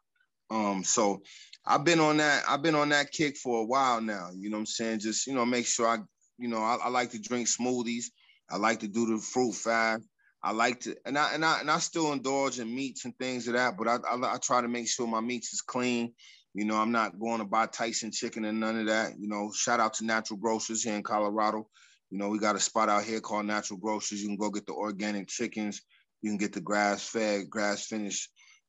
[0.51, 1.23] Um, so
[1.65, 2.45] I've been on that.
[2.49, 4.31] I've been on that kick for a while now.
[4.35, 5.01] You know what I'm saying?
[5.01, 5.99] Just you know, make sure I,
[6.39, 8.07] you know, I, I like to drink smoothies.
[8.51, 10.05] I like to do the fruit fast.
[10.45, 13.49] I like to, and I and I and I still indulge in meats and things
[13.49, 16.13] of that, but I, I, I try to make sure my meats is clean.
[16.53, 19.19] You know, I'm not going to buy Tyson chicken and none of that.
[19.19, 21.67] You know, shout out to Natural Grocers here in Colorado.
[22.11, 24.21] You know, we got a spot out here called Natural Grocers.
[24.21, 25.81] You can go get the organic chickens.
[26.21, 28.29] You can get the grass fed, grass finished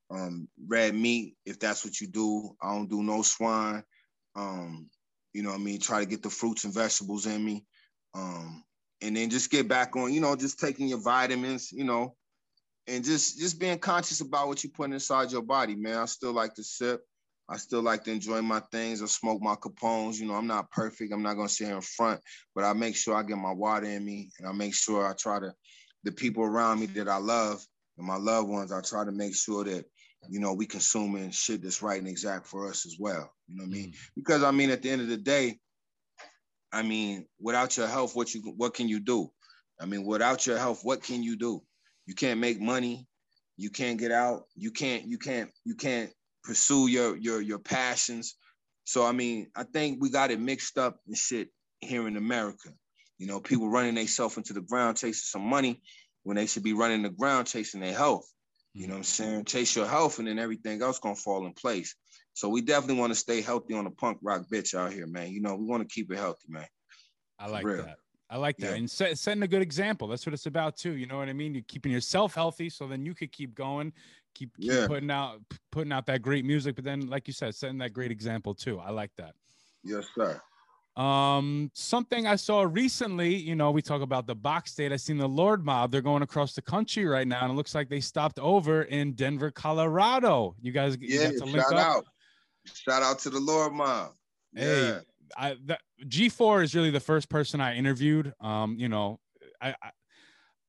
[0.10, 2.56] um, red meat if that's what you do.
[2.64, 3.84] I don't do no swine.
[4.36, 4.90] Um,
[5.34, 7.66] you know, I mean, try to get the fruits and vegetables in me.
[8.14, 8.64] Um,
[9.06, 12.16] and then just get back on, you know, just taking your vitamins, you know,
[12.88, 15.98] and just just being conscious about what you put inside your body, man.
[15.98, 17.02] I still like to sip.
[17.48, 19.04] I still like to enjoy my things.
[19.04, 20.20] I smoke my capones.
[20.20, 21.14] You know, I'm not perfect.
[21.14, 22.20] I'm not gonna sit here in front,
[22.56, 25.14] but I make sure I get my water in me, and I make sure I
[25.14, 25.54] try to
[26.04, 27.64] the people around me that I love
[27.98, 28.72] and my loved ones.
[28.72, 29.86] I try to make sure that
[30.30, 33.32] you know we consuming shit that's right and exact for us as well.
[33.48, 33.90] You know what I mean?
[33.90, 33.96] Mm.
[34.16, 35.60] Because I mean, at the end of the day,
[36.76, 39.32] I mean, without your health, what you what can you do?
[39.80, 41.62] I mean, without your health, what can you do?
[42.06, 43.08] You can't make money.
[43.56, 44.44] You can't get out.
[44.56, 45.06] You can't.
[45.06, 45.50] You can't.
[45.64, 46.12] You can't
[46.44, 48.36] pursue your your your passions.
[48.84, 51.48] So I mean, I think we got it mixed up and shit
[51.80, 52.70] here in America.
[53.18, 55.82] You know, people running themselves into the ground chasing some money
[56.24, 58.30] when they should be running the ground chasing their health.
[58.74, 59.46] You know what I'm saying?
[59.46, 61.96] Chase your health and then everything else gonna fall in place.
[62.36, 65.32] So we definitely want to stay healthy on the punk rock bitch out here, man.
[65.32, 66.68] You know, we want to keep it healthy, man.
[67.40, 67.96] I like that.
[68.30, 68.72] I like that.
[68.72, 68.76] Yeah.
[68.76, 70.10] And set, setting a good example.
[70.10, 70.98] That's what it's about too.
[70.98, 71.54] You know what I mean?
[71.54, 73.94] You're keeping yourself healthy so then you could keep going,
[74.34, 74.86] keep, keep yeah.
[74.86, 75.40] putting out
[75.72, 76.76] putting out that great music.
[76.76, 78.80] But then, like you said, setting that great example too.
[78.80, 79.34] I like that.
[79.86, 80.42] Yes, sir.
[80.98, 84.92] Um, something I saw recently, you know, we talk about the box state.
[84.92, 85.92] I seen the Lord Mob.
[85.92, 89.14] They're going across the country right now, and it looks like they stopped over in
[89.14, 90.56] Denver, Colorado.
[90.62, 92.06] You guys, yeah, you shout out.
[92.74, 94.12] Shout out to the Lord Mob.
[94.54, 95.00] Hey, yeah.
[95.38, 98.34] I that G4 is really the first person I interviewed.
[98.40, 99.20] Um, you know,
[99.62, 99.92] I, I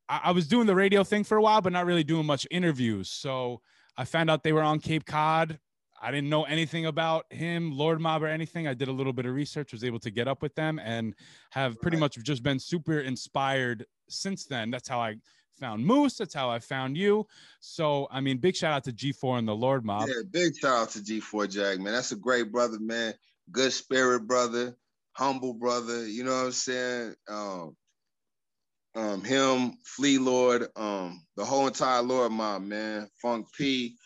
[0.08, 3.10] I was doing the radio thing for a while, but not really doing much interviews.
[3.10, 3.60] So
[3.96, 5.58] I found out they were on Cape Cod.
[6.00, 8.68] I didn't know anything about him, Lord Mob, or anything.
[8.68, 11.14] I did a little bit of research, was able to get up with them, and
[11.50, 14.70] have pretty much just been super inspired since then.
[14.70, 15.16] That's how I
[15.58, 16.18] found Moose.
[16.18, 17.26] That's how I found you.
[17.60, 20.08] So, I mean, big shout out to G4 and the Lord Mob.
[20.08, 21.92] Yeah, big shout out to G4 Jag, man.
[21.92, 23.14] That's a great brother, man.
[23.50, 24.76] Good spirit brother,
[25.12, 26.06] humble brother.
[26.06, 27.14] You know what I'm saying?
[27.28, 27.76] Um,
[28.94, 33.08] um, him, Flee Lord, um, the whole entire Lord Mob, man.
[33.20, 33.96] Funk P,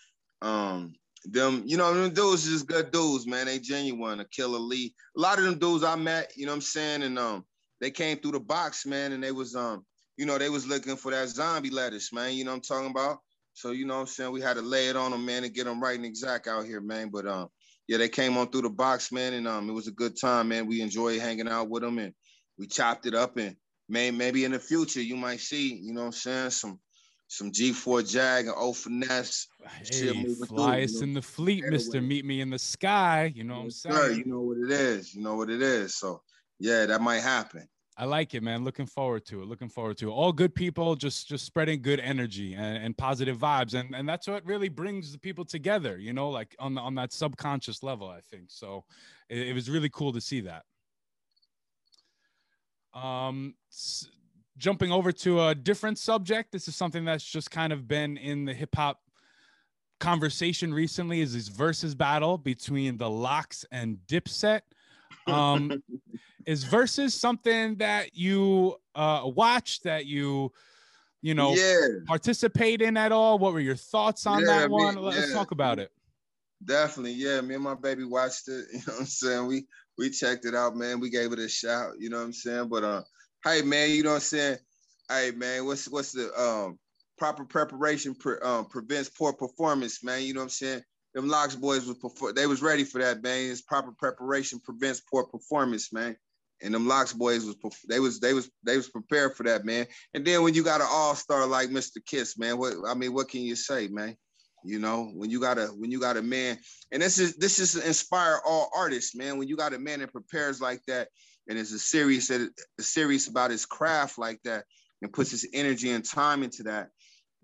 [0.42, 0.94] um,
[1.24, 3.46] them, you know, them dudes just good dudes, man.
[3.46, 4.20] They genuine.
[4.20, 4.94] A Killer Lee.
[5.16, 7.44] A lot of them dudes I met, you know what I'm saying, and um,
[7.80, 9.84] they came through the box, man, and they was um,
[10.20, 12.34] you know, they was looking for that zombie lettuce, man.
[12.34, 13.20] You know what I'm talking about?
[13.54, 14.30] So you know what I'm saying?
[14.30, 16.66] We had to lay it on them, man, and get them right and exact out
[16.66, 17.08] here, man.
[17.10, 17.48] But um,
[17.88, 20.48] yeah, they came on through the box, man, and um, it was a good time,
[20.48, 20.66] man.
[20.66, 22.12] We enjoyed hanging out with them, and
[22.58, 23.56] we chopped it up, and
[23.88, 26.80] may maybe in the future you might see, you know what I'm saying, some
[27.28, 29.48] some G4 Jag and O Finesse.
[29.90, 31.04] Hey, fly us you know?
[31.04, 32.02] in the fleet, Mister.
[32.02, 33.32] Meet me in the sky.
[33.34, 33.96] You know what I'm saying?
[33.96, 35.14] Sir, you know what it is.
[35.14, 35.96] You know what it is.
[35.96, 36.20] So
[36.58, 37.66] yeah, that might happen.
[38.00, 38.64] I like it, man.
[38.64, 39.44] Looking forward to it.
[39.44, 40.12] Looking forward to it.
[40.12, 44.26] All good people, just just spreading good energy and, and positive vibes, and and that's
[44.26, 45.98] what really brings the people together.
[45.98, 48.08] You know, like on on that subconscious level.
[48.08, 48.84] I think so.
[49.28, 50.64] It, it was really cool to see that.
[52.94, 53.54] Um,
[54.56, 56.52] jumping over to a different subject.
[56.52, 58.98] This is something that's just kind of been in the hip hop
[59.98, 61.20] conversation recently.
[61.20, 64.62] Is this versus battle between the LOX and Dipset?
[65.26, 65.82] Um,
[66.46, 70.52] is versus something that you uh, watch that you
[71.22, 71.86] you know yeah.
[72.06, 73.38] participate in at all?
[73.38, 74.96] What were your thoughts on yeah, that one?
[74.96, 75.34] Let's yeah.
[75.34, 75.90] talk about it.
[76.64, 77.40] Definitely, yeah.
[77.40, 78.66] Me and my baby watched it.
[78.72, 79.46] You know what I'm saying?
[79.46, 79.66] We
[79.98, 81.00] we checked it out, man.
[81.00, 81.92] We gave it a shout.
[81.98, 82.68] You know what I'm saying?
[82.68, 83.02] But uh,
[83.44, 84.58] hey man, you know what I'm saying?
[85.08, 86.78] Hey man, what's what's the um
[87.20, 90.22] proper preparation pre- um, prevents poor performance, man.
[90.22, 90.82] You know what I'm saying?
[91.14, 93.50] Them LOX boys was before they was ready for that, man.
[93.50, 96.16] It's proper preparation prevents poor performance, man.
[96.62, 97.56] And them LOX boys was
[97.88, 99.86] they was they was they was prepared for that, man.
[100.14, 102.04] And then when you got an all-star like Mr.
[102.04, 104.16] Kiss, man, what I mean, what can you say, man?
[104.62, 106.58] You know, when you got a when you got a man,
[106.92, 109.38] and this is this is inspire all artists, man.
[109.38, 111.08] When you got a man that prepares like that,
[111.48, 114.64] and is a serious that serious about his craft like that,
[115.00, 116.90] and puts his energy and time into that,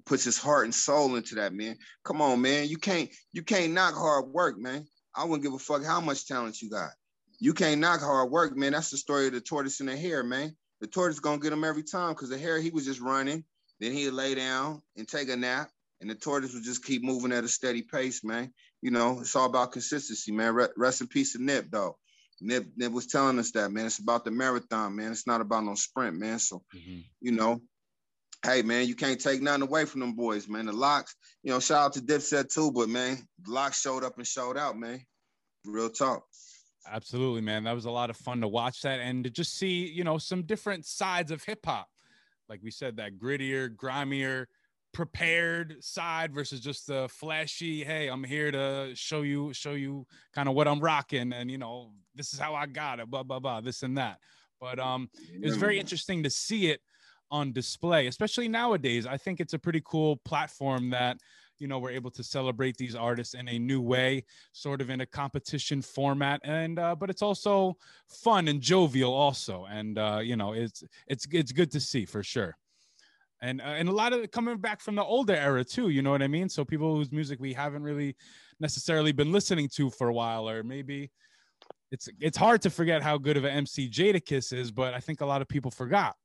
[0.05, 1.77] puts his heart and soul into that, man.
[2.05, 2.69] Come on, man.
[2.69, 4.87] You can't you can't knock hard work, man.
[5.14, 6.91] I wouldn't give a fuck how much talent you got.
[7.39, 8.72] You can't knock hard work, man.
[8.72, 10.57] That's the story of the tortoise and the hare, man.
[10.80, 13.45] The tortoise gonna get him every time because the hare he was just running,
[13.80, 15.70] then he'd lay down and take a nap,
[16.01, 18.53] and the tortoise would just keep moving at a steady pace, man.
[18.82, 20.55] You know, it's all about consistency, man.
[20.76, 21.97] Rest in peace to Nip, though.
[22.41, 23.87] Nip, Nip was telling us that, man.
[23.87, 25.12] It's about the marathon, man.
[25.12, 26.39] It's not about no sprint, man.
[26.39, 27.01] So, mm-hmm.
[27.20, 27.61] you know,
[28.45, 30.66] hey, man, you can't take nothing away from them boys, man.
[30.66, 34.18] The LOX, you know, shout out to Dipset too, but man, the LOX showed up
[34.18, 35.05] and showed out, man.
[35.64, 36.24] Real talk.
[36.91, 37.64] Absolutely, man.
[37.64, 40.18] That was a lot of fun to watch that and to just see, you know,
[40.18, 41.89] some different sides of hip hop.
[42.49, 44.47] Like we said, that grittier, grimier,
[44.97, 50.49] prepared side versus just the flashy hey i'm here to show you show you kind
[50.49, 53.39] of what i'm rocking and you know this is how i got it blah blah
[53.39, 54.18] blah this and that
[54.59, 56.80] but um it was very interesting to see it
[57.30, 61.18] on display especially nowadays i think it's a pretty cool platform that
[61.59, 65.01] you know we're able to celebrate these artists in a new way sort of in
[65.01, 66.41] a competition format.
[66.45, 67.77] And uh, but it's also
[68.09, 69.67] fun and jovial also.
[69.71, 72.57] And uh, you know it's it's it's good to see for sure.
[73.43, 76.11] And uh, and a lot of coming back from the older era too you know
[76.11, 76.49] what i mean?
[76.49, 78.17] So people whose music we haven't really
[78.61, 81.11] necessarily been listening to for a while or maybe
[81.93, 85.21] it's it's hard to forget how good of an mc jadakiss is but i think
[85.21, 86.17] a lot of people forgot.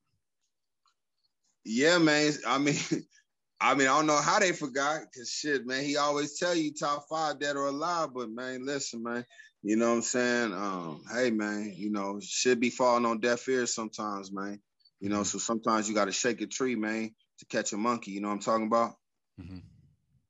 [1.66, 2.32] Yeah man.
[2.48, 2.76] I mean
[3.62, 6.74] I mean, I don't know how they forgot because shit, man, he always tell you
[6.74, 8.10] top five dead or alive.
[8.14, 9.24] But man, listen, man,
[9.62, 10.54] you know what I'm saying?
[10.54, 14.60] Um, hey man, you know, should be falling on deaf ears sometimes, man.
[15.00, 18.12] You know, so sometimes you got to shake a tree, man, to catch a monkey.
[18.12, 18.96] You know what I'm talking about?
[19.40, 19.60] Mm-hmm.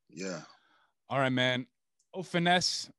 [0.09, 0.41] Yeah.
[1.09, 1.67] All right, man.
[2.13, 2.89] Oh, finesse.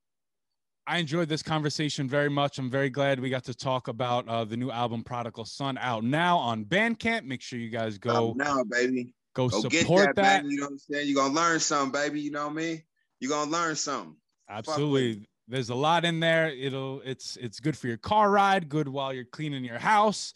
[0.86, 2.58] I enjoyed this conversation very much.
[2.58, 6.04] I'm very glad we got to talk about uh, the new album "Prodigal Son" out
[6.04, 7.24] now on Bandcamp.
[7.24, 9.14] Make sure you guys go out now, baby.
[9.34, 10.42] Go, go support that.
[10.42, 10.44] that.
[10.44, 11.08] you know what I'm saying?
[11.08, 12.20] You're gonna learn something, baby.
[12.20, 12.82] You know what I mean?
[13.20, 14.16] You're gonna learn something.
[14.48, 15.26] Absolutely.
[15.48, 16.48] There's a lot in there.
[16.48, 20.34] It'll it's it's good for your car ride, good while you're cleaning your house,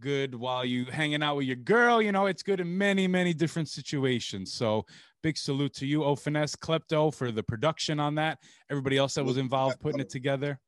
[0.00, 2.00] good while you hanging out with your girl.
[2.00, 4.52] You know, it's good in many, many different situations.
[4.52, 4.84] So
[5.22, 8.38] big salute to you, O Finesse Klepto, for the production on that.
[8.70, 10.60] Everybody else that was involved putting it together.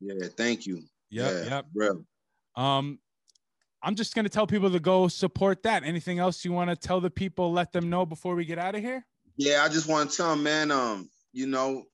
[0.00, 0.82] Yeah, thank you.
[1.10, 1.66] Yep, yeah, yep.
[1.72, 2.04] Bro.
[2.56, 2.98] Um,
[3.84, 5.84] I'm just gonna tell people to go support that.
[5.84, 8.74] Anything else you want to tell the people, let them know before we get out
[8.74, 9.06] of here?
[9.36, 11.84] Yeah, I just want to tell them, man, um, you know,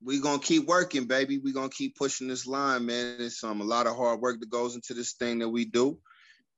[0.00, 1.38] we're gonna keep working, baby.
[1.38, 3.16] We're gonna keep pushing this line, man.
[3.18, 5.98] It's um a lot of hard work that goes into this thing that we do.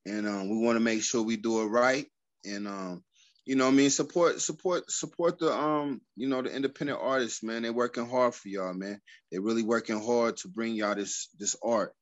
[0.04, 2.06] And um, we want to make sure we do it right.
[2.44, 3.04] And um,
[3.46, 7.62] you know, I mean, support, support, support the um, you know, the independent artists, man.
[7.62, 9.00] They're working hard for y'all, man.
[9.30, 11.94] They're really working hard to bring y'all this this art.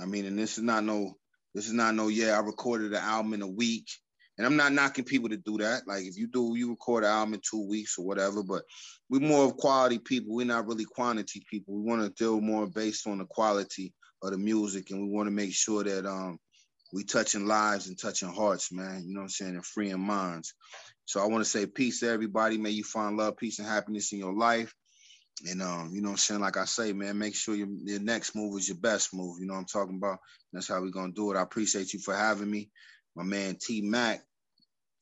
[0.00, 1.16] I mean, and this is not no,
[1.54, 3.88] this is not no, yeah, I recorded an album in a week
[4.38, 5.86] and I'm not knocking people to do that.
[5.86, 8.42] Like if you do, you record an album in two weeks or whatever.
[8.42, 8.62] But
[9.08, 10.34] we're more of quality people.
[10.34, 11.74] We're not really quantity people.
[11.74, 13.92] We want to deal more based on the quality
[14.22, 16.38] of the music, and we want to make sure that um
[16.92, 19.04] we touching lives and touching hearts, man.
[19.06, 20.54] You know what I'm saying, and freeing minds.
[21.04, 22.58] So I want to say peace to everybody.
[22.58, 24.74] May you find love, peace, and happiness in your life.
[25.48, 26.40] And um, you know what I'm saying?
[26.40, 29.38] Like I say, man, make sure your, your next move is your best move.
[29.40, 30.18] You know what I'm talking about?
[30.52, 31.36] That's how we're gonna do it.
[31.36, 32.70] I appreciate you for having me
[33.16, 34.22] my man T Mac,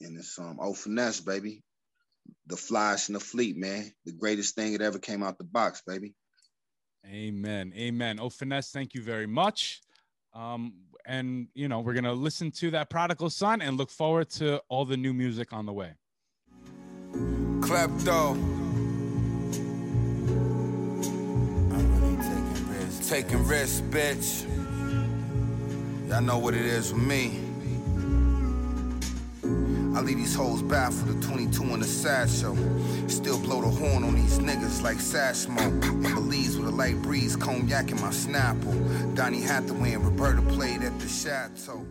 [0.01, 1.63] and it's um O Finesse, baby.
[2.47, 3.93] The flash and the fleet, man.
[4.05, 6.15] The greatest thing that ever came out the box, baby.
[7.07, 7.73] Amen.
[7.77, 8.19] Amen.
[8.21, 9.81] Oh, Finesse, thank you very much.
[10.35, 10.75] Um,
[11.07, 14.85] and you know, we're gonna listen to that prodigal son and look forward to all
[14.85, 15.95] the new music on the way.
[17.61, 18.60] Klepto.
[23.11, 23.81] Taking risks.
[23.81, 24.47] Bitch.
[26.09, 27.41] Y'all know what it is with me.
[29.97, 32.57] I leave these hoes baffled, the 22 on the show.
[33.09, 35.83] Still blow the horn on these niggas like Satchmo.
[35.83, 39.17] In Belize with a light breeze, cognac in my Snapple.
[39.17, 41.85] Donny Hathaway and Roberta played at the Chateau.